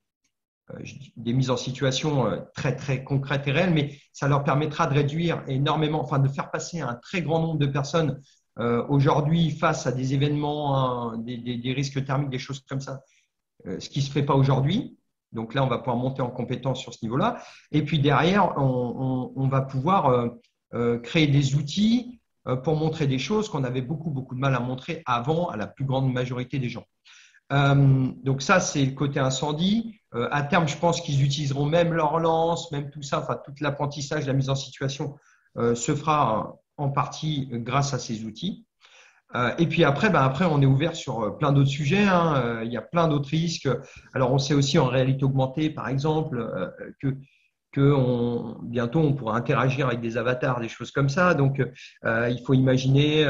euh, 0.70 0.78
des 1.16 1.34
mises 1.34 1.50
en 1.50 1.58
situation 1.58 2.42
très, 2.54 2.74
très 2.74 3.04
concrètes 3.04 3.46
et 3.48 3.52
réelles, 3.52 3.74
mais 3.74 3.98
ça 4.14 4.28
leur 4.28 4.44
permettra 4.44 4.86
de 4.86 4.94
réduire 4.94 5.42
énormément, 5.46 6.00
enfin 6.00 6.20
de 6.20 6.28
faire 6.28 6.50
passer 6.50 6.80
un 6.80 6.94
très 6.94 7.20
grand 7.20 7.40
nombre 7.40 7.58
de 7.58 7.66
personnes 7.66 8.18
euh, 8.58 8.84
aujourd'hui, 8.88 9.50
face 9.50 9.86
à 9.86 9.92
des 9.92 10.14
événements, 10.14 11.12
hein, 11.12 11.18
des, 11.18 11.72
risques 11.72 12.04
thermiques, 12.04 12.30
des 12.30 12.38
choses 12.38 12.60
comme 12.68 12.80
ça, 12.80 13.00
euh, 13.66 13.80
ce 13.80 13.88
qui 13.88 14.00
ne 14.00 14.04
se 14.04 14.10
fait 14.10 14.22
pas 14.22 14.34
aujourd'hui. 14.34 14.98
Donc 15.32 15.54
là, 15.54 15.64
on 15.64 15.68
va 15.68 15.78
pouvoir 15.78 15.96
monter 15.96 16.20
en 16.20 16.30
compétence 16.30 16.80
sur 16.80 16.92
ce 16.92 16.98
niveau-là. 17.02 17.42
Et 17.70 17.82
puis 17.82 17.98
derrière, 17.98 18.58
on, 18.58 19.48
va 19.48 19.62
pouvoir 19.62 20.30
euh, 20.74 20.98
créer 20.98 21.26
des 21.26 21.54
outils 21.54 22.20
pour 22.64 22.76
montrer 22.76 23.06
des 23.06 23.18
choses 23.18 23.48
qu'on 23.48 23.64
avait 23.64 23.80
beaucoup, 23.80 24.10
beaucoup 24.10 24.34
de 24.34 24.40
mal 24.40 24.54
à 24.54 24.60
montrer 24.60 25.02
avant 25.06 25.48
à 25.48 25.56
la 25.56 25.66
plus 25.66 25.86
grande 25.86 26.12
majorité 26.12 26.58
des 26.58 26.68
gens. 26.68 26.84
donc 27.50 28.42
ça, 28.42 28.60
c'est 28.60 28.84
le 28.84 28.92
côté 28.92 29.20
incendie. 29.20 30.00
à 30.12 30.42
terme, 30.42 30.68
je 30.68 30.76
pense 30.76 31.00
qu'ils 31.00 31.24
utiliseront 31.24 31.64
même 31.64 31.94
leur 31.94 32.18
lance, 32.18 32.70
même 32.72 32.90
tout 32.90 33.02
ça, 33.02 33.20
enfin 33.20 33.40
tout 33.42 33.54
l'apprentissage, 33.60 34.26
la 34.26 34.34
mise 34.34 34.50
en 34.50 34.54
situation 34.54 35.16
se 35.56 35.94
fera 35.94 36.58
en 36.76 36.90
partie 36.90 37.48
grâce 37.50 37.94
à 37.94 37.98
ces 37.98 38.24
outils. 38.24 38.66
Euh, 39.34 39.50
et 39.58 39.66
puis 39.66 39.84
après, 39.84 40.10
ben 40.10 40.20
après, 40.20 40.44
on 40.44 40.60
est 40.60 40.66
ouvert 40.66 40.94
sur 40.94 41.22
euh, 41.22 41.30
plein 41.30 41.52
d'autres 41.52 41.70
sujets. 41.70 42.04
Hein. 42.04 42.34
Euh, 42.36 42.64
il 42.64 42.72
y 42.72 42.76
a 42.76 42.82
plein 42.82 43.08
d'autres 43.08 43.30
risques. 43.30 43.68
Alors, 44.14 44.32
on 44.32 44.38
sait 44.38 44.54
aussi 44.54 44.78
en 44.78 44.86
réalité 44.86 45.24
augmentée, 45.24 45.70
par 45.70 45.88
exemple, 45.88 46.46
que, 47.00 47.16
que 47.72 48.64
bientôt 48.64 49.00
on 49.00 49.14
pourra 49.14 49.36
interagir 49.36 49.86
avec 49.86 50.00
des 50.00 50.16
avatars, 50.18 50.60
des 50.60 50.68
choses 50.68 50.90
comme 50.90 51.08
ça. 51.08 51.34
Donc, 51.34 51.62
il 52.04 52.42
faut 52.46 52.54
imaginer 52.54 53.24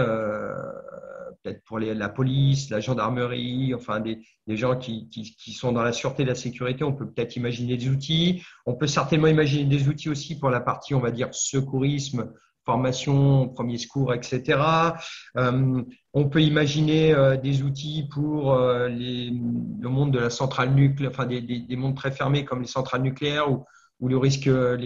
peut-être 1.43 1.63
pour 1.65 1.79
la 1.79 2.09
police, 2.09 2.71
la 2.71 2.81
gendarmerie, 2.81 3.75
enfin 3.75 4.01
des, 4.01 4.21
des 4.47 4.57
gens 4.57 4.77
qui, 4.77 5.09
qui, 5.09 5.37
qui, 5.37 5.53
sont 5.53 5.73
dans 5.73 5.83
la 5.83 5.93
sûreté 5.93 6.23
et 6.23 6.27
la 6.27 6.35
sécurité, 6.35 6.85
on 6.85 6.93
peut 6.93 7.11
peut-être 7.11 7.37
imaginer 7.37 7.77
des 7.77 7.89
outils. 7.89 8.43
On 8.67 8.75
peut 8.75 8.87
certainement 8.87 9.29
imaginer 9.29 9.65
des 9.65 9.89
outils 9.89 10.09
aussi 10.09 10.39
pour 10.39 10.51
la 10.51 10.61
partie, 10.61 10.95
on 10.95 11.01
va 11.01 11.11
dire, 11.11 11.29
secourisme, 11.33 12.33
formation, 12.65 13.49
premier 13.49 13.79
secours, 13.79 14.15
etc. 14.15 14.61
Euh, 15.37 15.83
on 16.13 16.29
peut 16.29 16.43
imaginer 16.43 17.13
euh, 17.13 17.37
des 17.37 17.63
outils 17.63 18.09
pour 18.11 18.53
euh, 18.53 18.89
le 18.89 19.89
monde 19.89 20.13
de 20.13 20.19
la 20.19 20.31
centrale 20.31 20.73
nucléaire, 20.75 21.11
enfin 21.13 21.27
des, 21.27 21.41
des, 21.41 21.77
mondes 21.77 21.97
très 21.97 22.13
fermés 22.13 22.45
comme 22.45 22.61
les 22.61 22.69
centrales 22.69 23.03
nucléaires 23.03 23.51
ou, 23.51 23.65
les 24.09 24.17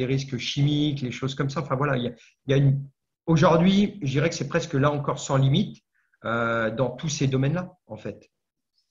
risques 0.04 0.36
chimiques, 0.36 1.00
les 1.00 1.10
choses 1.10 1.34
comme 1.34 1.48
ça. 1.48 1.60
Enfin 1.60 1.74
voilà, 1.74 1.96
il 1.96 2.14
y 2.48 2.52
a, 2.52 2.56
une... 2.56 2.82
aujourd'hui, 3.24 3.98
je 4.02 4.10
dirais 4.10 4.28
que 4.28 4.34
c'est 4.34 4.48
presque 4.48 4.74
là 4.74 4.90
encore 4.90 5.18
sans 5.18 5.36
limite 5.36 5.82
dans 6.22 6.90
tous 6.98 7.08
ces 7.08 7.26
domaines-là, 7.26 7.72
en 7.86 7.96
fait. 7.96 8.30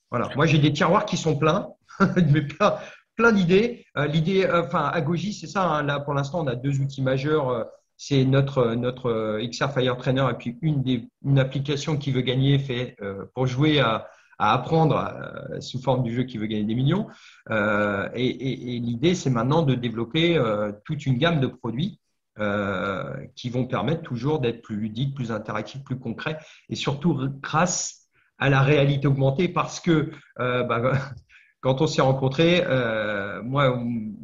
Voilà. 0.10 0.30
Moi, 0.36 0.48
j'ai 0.48 0.58
des 0.58 0.74
tiroirs 0.74 1.06
qui 1.06 1.18
sont 1.18 1.38
pleins, 1.38 1.70
mais 2.32 2.42
plein, 2.42 2.78
plein 3.16 3.34
d'idées. 3.34 3.86
L'idée, 3.96 4.50
enfin, 4.52 4.86
Agogi, 4.86 5.32
c'est 5.32 5.46
ça. 5.46 5.64
Hein. 5.64 5.84
là, 5.84 6.00
pour 6.00 6.16
l'instant, 6.16 6.44
on 6.44 6.48
a 6.48 6.56
deux 6.56 6.80
outils 6.80 7.04
majeurs 7.04 7.68
c'est 7.98 8.26
notre, 8.26 8.74
notre 8.76 9.40
XR 9.42 9.72
Fire 9.72 9.98
Trainer 9.98 10.28
et 10.32 10.34
puis 10.36 10.58
une, 10.62 10.84
des, 10.84 11.08
une 11.24 11.40
application 11.40 11.98
qui 11.98 12.12
veut 12.12 12.22
gagner 12.22 12.60
fait 12.60 12.98
pour 13.34 13.48
jouer 13.48 13.80
à, 13.80 14.08
apprendre 14.38 15.14
sous 15.62 15.82
forme 15.82 16.04
du 16.04 16.14
jeu 16.14 16.24
qui 16.24 16.38
veut 16.38 16.48
gagner 16.48 16.66
des 16.66 16.76
millions. 16.76 17.08
et, 17.50 18.80
l'idée, 18.82 19.16
c'est 19.16 19.30
maintenant 19.30 19.62
de 19.62 19.76
développer 19.76 20.38
toute 20.84 21.06
une 21.06 21.18
gamme 21.18 21.40
de 21.40 21.48
produits 21.48 22.00
euh, 22.38 23.16
qui 23.38 23.50
vont 23.50 23.66
permettre 23.66 24.02
toujours 24.02 24.40
d'être 24.40 24.62
plus 24.62 24.76
ludiques, 24.76 25.16
plus 25.16 25.32
interactifs, 25.32 25.86
plus 25.86 25.98
concrets, 25.98 26.38
et 26.68 26.76
surtout 26.76 27.18
grâce 27.42 28.10
à 28.40 28.50
la 28.50 28.62
réalité 28.62 29.08
augmentée, 29.08 29.48
parce 29.48 29.80
que 29.80 30.12
euh, 30.42 30.64
bah, 30.64 30.82
quand 31.62 31.80
on 31.80 31.88
s'est 31.88 32.02
rencontrés, 32.02 32.62
euh, 32.66 33.42
moi, 33.42 33.82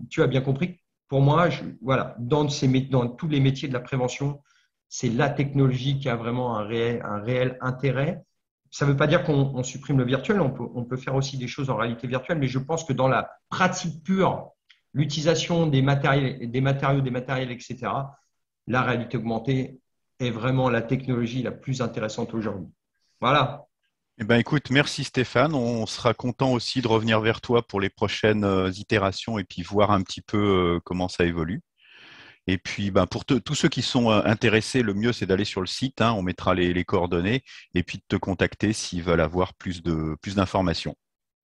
tu 0.09 0.21
as 0.21 0.27
bien 0.27 0.41
compris, 0.41 0.80
pour 1.11 1.19
moi, 1.19 1.49
voilà, 1.81 2.15
dans, 2.19 2.47
tous 2.47 3.27
les 3.27 3.41
métiers 3.41 3.67
de 3.67 3.73
la 3.73 3.81
prévention, 3.81 4.41
c'est 4.87 5.09
la 5.09 5.27
technologie 5.27 5.99
qui 5.99 6.07
a 6.07 6.15
vraiment 6.15 6.57
un 6.57 6.63
réel, 6.63 7.57
intérêt. 7.59 8.23
Ça 8.69 8.85
ne 8.85 8.91
veut 8.91 8.95
pas 8.95 9.07
dire 9.07 9.25
qu'on 9.25 9.61
supprime 9.61 9.97
le 9.97 10.05
virtuel, 10.05 10.39
on 10.39 10.85
peut, 10.85 10.95
faire 10.95 11.15
aussi 11.15 11.37
des 11.37 11.49
choses 11.49 11.69
en 11.69 11.75
réalité 11.75 12.07
virtuelle, 12.07 12.37
mais 12.37 12.47
je 12.47 12.59
pense 12.59 12.85
que 12.85 12.93
dans 12.93 13.09
la 13.09 13.29
pratique 13.49 14.01
pure 14.05 14.51
l'utilisation 14.93 15.67
des 15.67 15.81
matériaux, 15.81 16.47
des 16.47 16.61
matériels, 16.61 17.51
etc., 17.51 17.91
la 18.67 18.81
réalité 18.81 19.17
augmentée 19.17 19.81
est 20.21 20.31
vraiment 20.31 20.69
la 20.69 20.81
technologie 20.81 21.43
la 21.43 21.51
plus 21.51 21.81
intéressante 21.81 22.33
aujourd'hui. 22.33 22.69
Voilà. 23.19 23.65
Eh 24.21 24.23
ben, 24.23 24.37
écoute, 24.37 24.69
merci 24.69 25.03
Stéphane. 25.03 25.55
On 25.55 25.87
sera 25.87 26.13
content 26.13 26.51
aussi 26.51 26.83
de 26.83 26.87
revenir 26.87 27.21
vers 27.21 27.41
toi 27.41 27.63
pour 27.67 27.81
les 27.81 27.89
prochaines 27.89 28.43
euh, 28.43 28.69
itérations 28.69 29.39
et 29.39 29.43
puis 29.43 29.63
voir 29.63 29.89
un 29.89 30.03
petit 30.03 30.21
peu 30.21 30.37
euh, 30.37 30.79
comment 30.83 31.07
ça 31.07 31.25
évolue. 31.25 31.61
Et 32.45 32.59
puis, 32.59 32.91
ben, 32.91 33.07
pour 33.07 33.25
tous 33.25 33.55
ceux 33.55 33.67
qui 33.67 33.81
sont 33.81 34.11
euh, 34.11 34.21
intéressés, 34.23 34.83
le 34.83 34.93
mieux, 34.93 35.11
c'est 35.11 35.25
d'aller 35.25 35.43
sur 35.43 35.59
le 35.59 35.65
site. 35.65 36.01
Hein. 36.01 36.13
on 36.13 36.21
mettra 36.21 36.53
les, 36.53 36.85
coordonnées 36.85 37.41
et 37.73 37.81
puis 37.81 37.97
de 37.97 38.03
te 38.07 38.15
contacter 38.15 38.73
s'ils 38.73 39.01
veulent 39.01 39.21
avoir 39.21 39.55
plus 39.55 39.81
d'informations. 39.81 40.95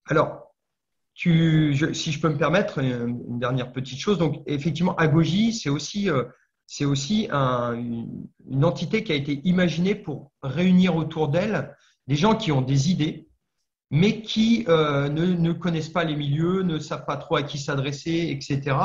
Plus 0.03 0.15
Alors, 0.15 0.53
si 1.15 1.31
je 1.73 2.21
peux 2.21 2.29
me 2.29 2.37
permettre, 2.37 2.77
une, 2.77 3.39
dernière 3.39 3.71
petite 3.71 3.99
chose. 3.99 4.19
Donc, 4.19 4.43
effectivement, 4.45 4.95
Agogi, 4.97 5.51
c'est 5.51 5.69
aussi, 5.69 6.09
c'est 6.67 6.85
aussi 6.85 7.27
une 7.31 8.63
entité 8.63 9.03
qui 9.03 9.13
a 9.13 9.15
été 9.15 9.41
imaginée 9.45 9.95
pour 9.95 10.31
réunir 10.43 10.95
autour 10.95 11.29
d'elle 11.29 11.75
des 12.07 12.15
gens 12.15 12.35
qui 12.35 12.51
ont 12.51 12.61
des 12.61 12.91
idées, 12.91 13.27
mais 13.89 14.21
qui 14.21 14.65
euh, 14.67 15.07
ne, 15.07 15.53
connaissent 15.53 15.89
pas 15.89 16.03
les 16.03 16.15
milieux, 16.15 16.61
ne 16.63 16.77
savent 16.77 17.05
pas 17.05 17.17
trop 17.17 17.37
à 17.37 17.43
qui 17.43 17.57
s'adresser, 17.57 18.29
etc. 18.31 18.75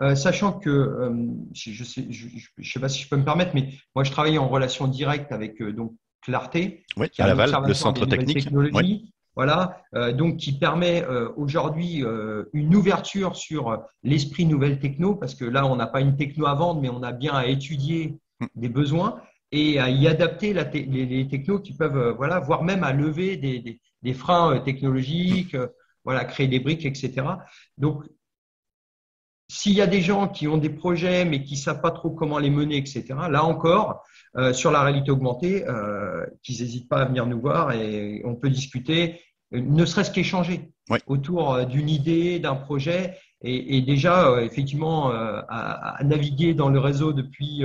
Euh, 0.00 0.14
sachant 0.14 0.52
que, 0.52 1.10
je 1.52 1.70
ne 1.70 1.84
sais, 1.84 2.06
je, 2.10 2.70
sais 2.70 2.80
pas 2.80 2.88
si 2.88 3.02
je 3.02 3.08
peux 3.08 3.16
me 3.16 3.24
permettre, 3.24 3.52
mais 3.54 3.68
moi, 3.94 4.04
je 4.04 4.10
travaille 4.10 4.38
en 4.38 4.48
relation 4.48 4.88
directe 4.88 5.32
avec 5.32 5.62
donc 5.62 5.94
Clarté, 6.22 6.84
oui, 6.96 7.08
à 7.18 7.26
Laval, 7.26 7.50
le 7.66 7.74
centre 7.74 8.06
technique. 8.06 8.48
Oui 8.52 9.12
voilà, 9.38 9.82
euh, 9.94 10.12
donc 10.12 10.38
qui 10.38 10.58
permet 10.58 11.04
euh, 11.04 11.28
aujourd'hui 11.36 12.02
euh, 12.02 12.46
une 12.52 12.74
ouverture 12.74 13.36
sur 13.36 13.84
l'esprit 14.02 14.46
nouvelle 14.46 14.80
techno, 14.80 15.14
parce 15.14 15.36
que 15.36 15.44
là, 15.44 15.64
on 15.64 15.76
n'a 15.76 15.86
pas 15.86 16.00
une 16.00 16.16
techno 16.16 16.46
à 16.46 16.54
vendre, 16.54 16.80
mais 16.80 16.88
on 16.88 17.04
a 17.04 17.12
bien 17.12 17.34
à 17.34 17.46
étudier 17.46 18.18
mm. 18.40 18.46
des 18.56 18.68
besoins 18.68 19.20
et 19.52 19.78
à 19.78 19.88
y 19.90 20.06
adapter 20.06 20.52
les, 20.52 21.28
technos 21.28 21.60
qui 21.60 21.74
peuvent, 21.74 22.14
voilà, 22.16 22.38
voire 22.40 22.62
même 22.62 22.84
à 22.84 22.92
lever 22.92 23.36
des, 23.36 24.14
freins 24.14 24.58
technologiques, 24.60 25.56
voilà, 26.04 26.24
créer 26.24 26.48
des 26.48 26.60
briques, 26.60 26.86
etc. 26.86 27.26
Donc, 27.76 28.04
s'il 29.50 29.72
y 29.72 29.80
a 29.80 29.86
des 29.86 30.02
gens 30.02 30.28
qui 30.28 30.46
ont 30.46 30.58
des 30.58 30.68
projets 30.70 31.24
mais 31.24 31.42
qui 31.42 31.54
ne 31.54 31.58
savent 31.58 31.80
pas 31.80 31.90
trop 31.90 32.10
comment 32.10 32.38
les 32.38 32.50
mener, 32.50 32.76
etc., 32.76 33.04
là 33.30 33.44
encore, 33.44 34.04
sur 34.52 34.70
la 34.70 34.82
réalité 34.82 35.10
augmentée, 35.10 35.64
qu'ils 36.42 36.60
n'hésitent 36.60 36.88
pas 36.88 37.02
à 37.02 37.04
venir 37.06 37.26
nous 37.26 37.40
voir 37.40 37.72
et 37.72 38.20
on 38.24 38.34
peut 38.34 38.50
discuter 38.50 39.20
ne 39.52 39.84
serait-ce 39.84 40.10
qu'échanger 40.10 40.70
autour 41.06 41.54
euh, 41.54 41.64
d'une 41.64 41.88
idée, 41.88 42.38
d'un 42.38 42.54
projet, 42.54 43.18
et, 43.40 43.82
déjà, 43.82 44.30
euh, 44.30 44.40
effectivement, 44.40 45.12
euh, 45.12 45.40
à, 45.48 45.98
naviguer 46.02 46.54
dans 46.54 46.70
le 46.70 46.80
réseau 46.80 47.12
depuis, 47.12 47.62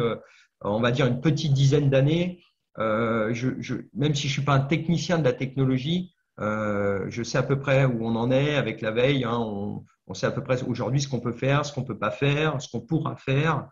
on 0.63 0.79
va 0.79 0.91
dire, 0.91 1.05
une 1.07 1.21
petite 1.21 1.53
dizaine 1.53 1.89
d'années. 1.89 2.43
Je, 2.77 3.81
même 3.93 4.15
si 4.15 4.23
je 4.23 4.27
ne 4.27 4.33
suis 4.33 4.41
pas 4.41 4.53
un 4.53 4.61
technicien 4.61 5.19
de 5.19 5.23
la 5.23 5.33
technologie, 5.33 6.13
je 6.39 7.21
sais 7.23 7.37
à 7.37 7.43
peu 7.43 7.59
près 7.59 7.85
où 7.85 8.05
on 8.05 8.15
en 8.15 8.31
est 8.31 8.55
avec 8.55 8.81
la 8.81 8.91
veille. 8.91 9.23
Hein. 9.23 9.37
on, 9.37 9.83
on, 10.07 10.13
sait 10.13 10.27
à 10.27 10.31
peu 10.31 10.43
près 10.43 10.61
aujourd'hui 10.63 11.01
ce 11.01 11.07
qu'on 11.07 11.19
peut 11.19 11.33
faire, 11.33 11.65
ce 11.65 11.73
qu'on 11.73 11.81
ne 11.81 11.87
peut 11.87 11.97
pas 11.97 12.11
faire, 12.11 12.61
ce 12.61 12.69
qu'on 12.69 12.81
pourra 12.81 13.15
faire. 13.15 13.67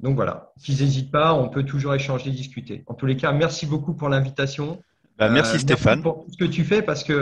Donc 0.00 0.16
voilà, 0.16 0.52
qu'ils 0.62 0.80
n'hésitent 0.80 1.10
pas, 1.10 1.34
on 1.34 1.48
peut 1.48 1.64
toujours 1.64 1.94
échanger, 1.94 2.30
discuter. 2.30 2.84
En 2.86 2.94
tous 2.94 3.06
les 3.06 3.16
cas, 3.16 3.32
merci 3.32 3.66
beaucoup 3.66 3.94
pour 3.94 4.08
l'invitation. 4.08 4.82
Bah, 5.16 5.28
merci 5.28 5.56
euh, 5.56 5.60
Stéphane. 5.60 6.02
pour 6.02 6.26
ce 6.30 6.36
que 6.36 6.44
tu 6.44 6.64
fais 6.64 6.82
parce 6.82 7.04
que 7.04 7.12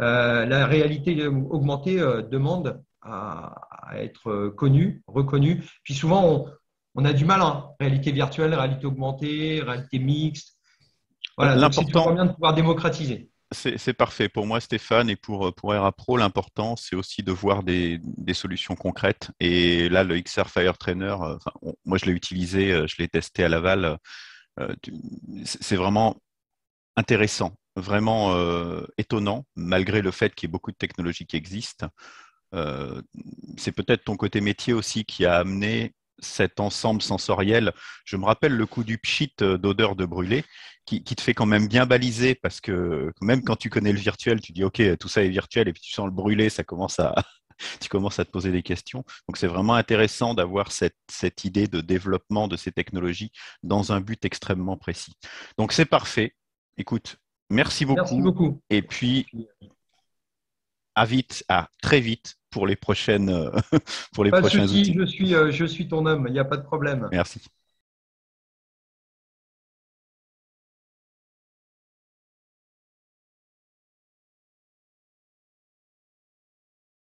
euh, 0.00 0.46
la 0.46 0.66
réalité 0.66 1.26
augmentée 1.26 1.98
euh, 1.98 2.22
demande 2.22 2.82
à, 3.00 3.54
être 3.96 4.48
connue, 4.56 5.02
reconnue. 5.06 5.64
Puis 5.82 5.94
souvent, 5.94 6.24
on, 6.24 6.46
a 6.96 7.12
du 7.12 7.24
mal, 7.24 7.40
hein. 7.40 7.70
réalité 7.80 8.12
virtuelle, 8.12 8.54
réalité 8.54 8.86
augmentée, 8.86 9.62
réalité 9.62 9.98
mixte. 9.98 10.56
Voilà, 11.36 11.56
l'important 11.56 12.12
bien 12.12 12.26
de 12.26 12.32
pouvoir 12.32 12.54
démocratiser. 12.54 13.30
C'est 13.54 13.92
parfait. 13.92 14.30
Pour 14.30 14.46
moi, 14.46 14.60
Stéphane, 14.60 15.10
et 15.10 15.16
pour, 15.16 15.54
pour 15.54 15.74
Pro, 15.96 16.16
l'important, 16.16 16.74
c'est 16.76 16.96
aussi 16.96 17.22
de 17.22 17.32
voir 17.32 17.62
des, 17.62 18.00
des, 18.02 18.32
solutions 18.32 18.74
concrètes. 18.74 19.30
Et 19.40 19.90
là, 19.90 20.04
le 20.04 20.18
XR 20.18 20.48
Fire 20.48 20.78
Trainer, 20.78 21.14
moi, 21.84 21.98
je 21.98 22.06
l'ai 22.06 22.12
utilisé, 22.12 22.86
je 22.86 22.96
l'ai 22.98 23.08
testé 23.08 23.44
à 23.44 23.50
Laval. 23.50 23.98
c'est 25.44 25.76
vraiment 25.76 26.16
intéressant, 26.96 27.54
vraiment 27.76 28.34
euh, 28.34 28.84
étonnant, 28.98 29.46
malgré 29.56 30.02
le 30.02 30.10
fait 30.10 30.34
qu'il 30.34 30.48
y 30.48 30.50
ait 30.50 30.52
beaucoup 30.52 30.72
de 30.72 30.76
technologies 30.76 31.26
qui 31.26 31.36
existent. 31.36 31.88
Euh, 32.54 33.00
c'est 33.56 33.72
peut-être 33.72 34.04
ton 34.04 34.16
côté 34.16 34.40
métier 34.40 34.72
aussi 34.72 35.04
qui 35.04 35.24
a 35.24 35.36
amené 35.36 35.94
cet 36.18 36.60
ensemble 36.60 37.02
sensoriel. 37.02 37.72
Je 38.04 38.16
me 38.16 38.24
rappelle 38.24 38.54
le 38.54 38.66
coup 38.66 38.84
du 38.84 38.98
pchit 38.98 39.32
euh, 39.42 39.58
d'odeur 39.58 39.96
de 39.96 40.04
brûlé 40.04 40.44
qui, 40.84 41.02
te 41.02 41.20
fait 41.20 41.34
quand 41.34 41.46
même 41.46 41.68
bien 41.68 41.86
baliser 41.86 42.34
parce 42.34 42.60
que 42.60 43.12
même 43.20 43.42
quand 43.44 43.56
tu 43.56 43.70
connais 43.70 43.92
le 43.92 43.98
virtuel, 43.98 44.40
tu 44.40 44.52
dis 44.52 44.64
OK, 44.64 44.82
tout 44.98 45.08
ça 45.08 45.22
est 45.22 45.28
virtuel 45.28 45.68
et 45.68 45.72
puis 45.72 45.82
tu 45.82 45.92
sens 45.92 46.06
le 46.06 46.10
brûlé, 46.10 46.50
ça 46.50 46.64
commence 46.64 46.98
à, 46.98 47.14
tu 47.80 47.88
commences 47.88 48.18
à 48.18 48.24
te 48.24 48.30
poser 48.30 48.50
des 48.50 48.62
questions. 48.62 49.04
Donc 49.28 49.36
c'est 49.36 49.46
vraiment 49.46 49.74
intéressant 49.74 50.34
d'avoir 50.34 50.72
cette, 50.72 50.96
cette 51.08 51.44
idée 51.44 51.68
de 51.68 51.80
développement 51.80 52.48
de 52.48 52.56
ces 52.56 52.72
technologies 52.72 53.30
dans 53.62 53.92
un 53.92 54.00
but 54.00 54.24
extrêmement 54.24 54.76
précis. 54.76 55.12
Donc 55.56 55.72
c'est 55.72 55.86
parfait. 55.86 56.34
Écoute, 56.76 57.16
merci 57.50 57.84
beaucoup. 57.84 58.00
Merci 58.00 58.20
beaucoup. 58.20 58.60
Et 58.70 58.82
puis, 58.82 59.26
à 60.94 61.04
vite, 61.04 61.44
à 61.48 61.68
très 61.82 62.00
vite 62.00 62.36
pour 62.50 62.66
les 62.66 62.76
prochaines, 62.76 63.50
pour 64.14 64.24
les 64.24 64.30
pas 64.30 64.40
prochains 64.40 64.66
soucis, 64.66 64.94
Je 64.96 65.04
suis, 65.06 65.34
euh, 65.34 65.50
je 65.50 65.64
suis 65.64 65.88
ton 65.88 66.06
homme, 66.06 66.26
il 66.28 66.32
n'y 66.32 66.38
a 66.38 66.44
pas 66.44 66.56
de 66.56 66.62
problème. 66.62 67.08
Merci. 67.12 67.40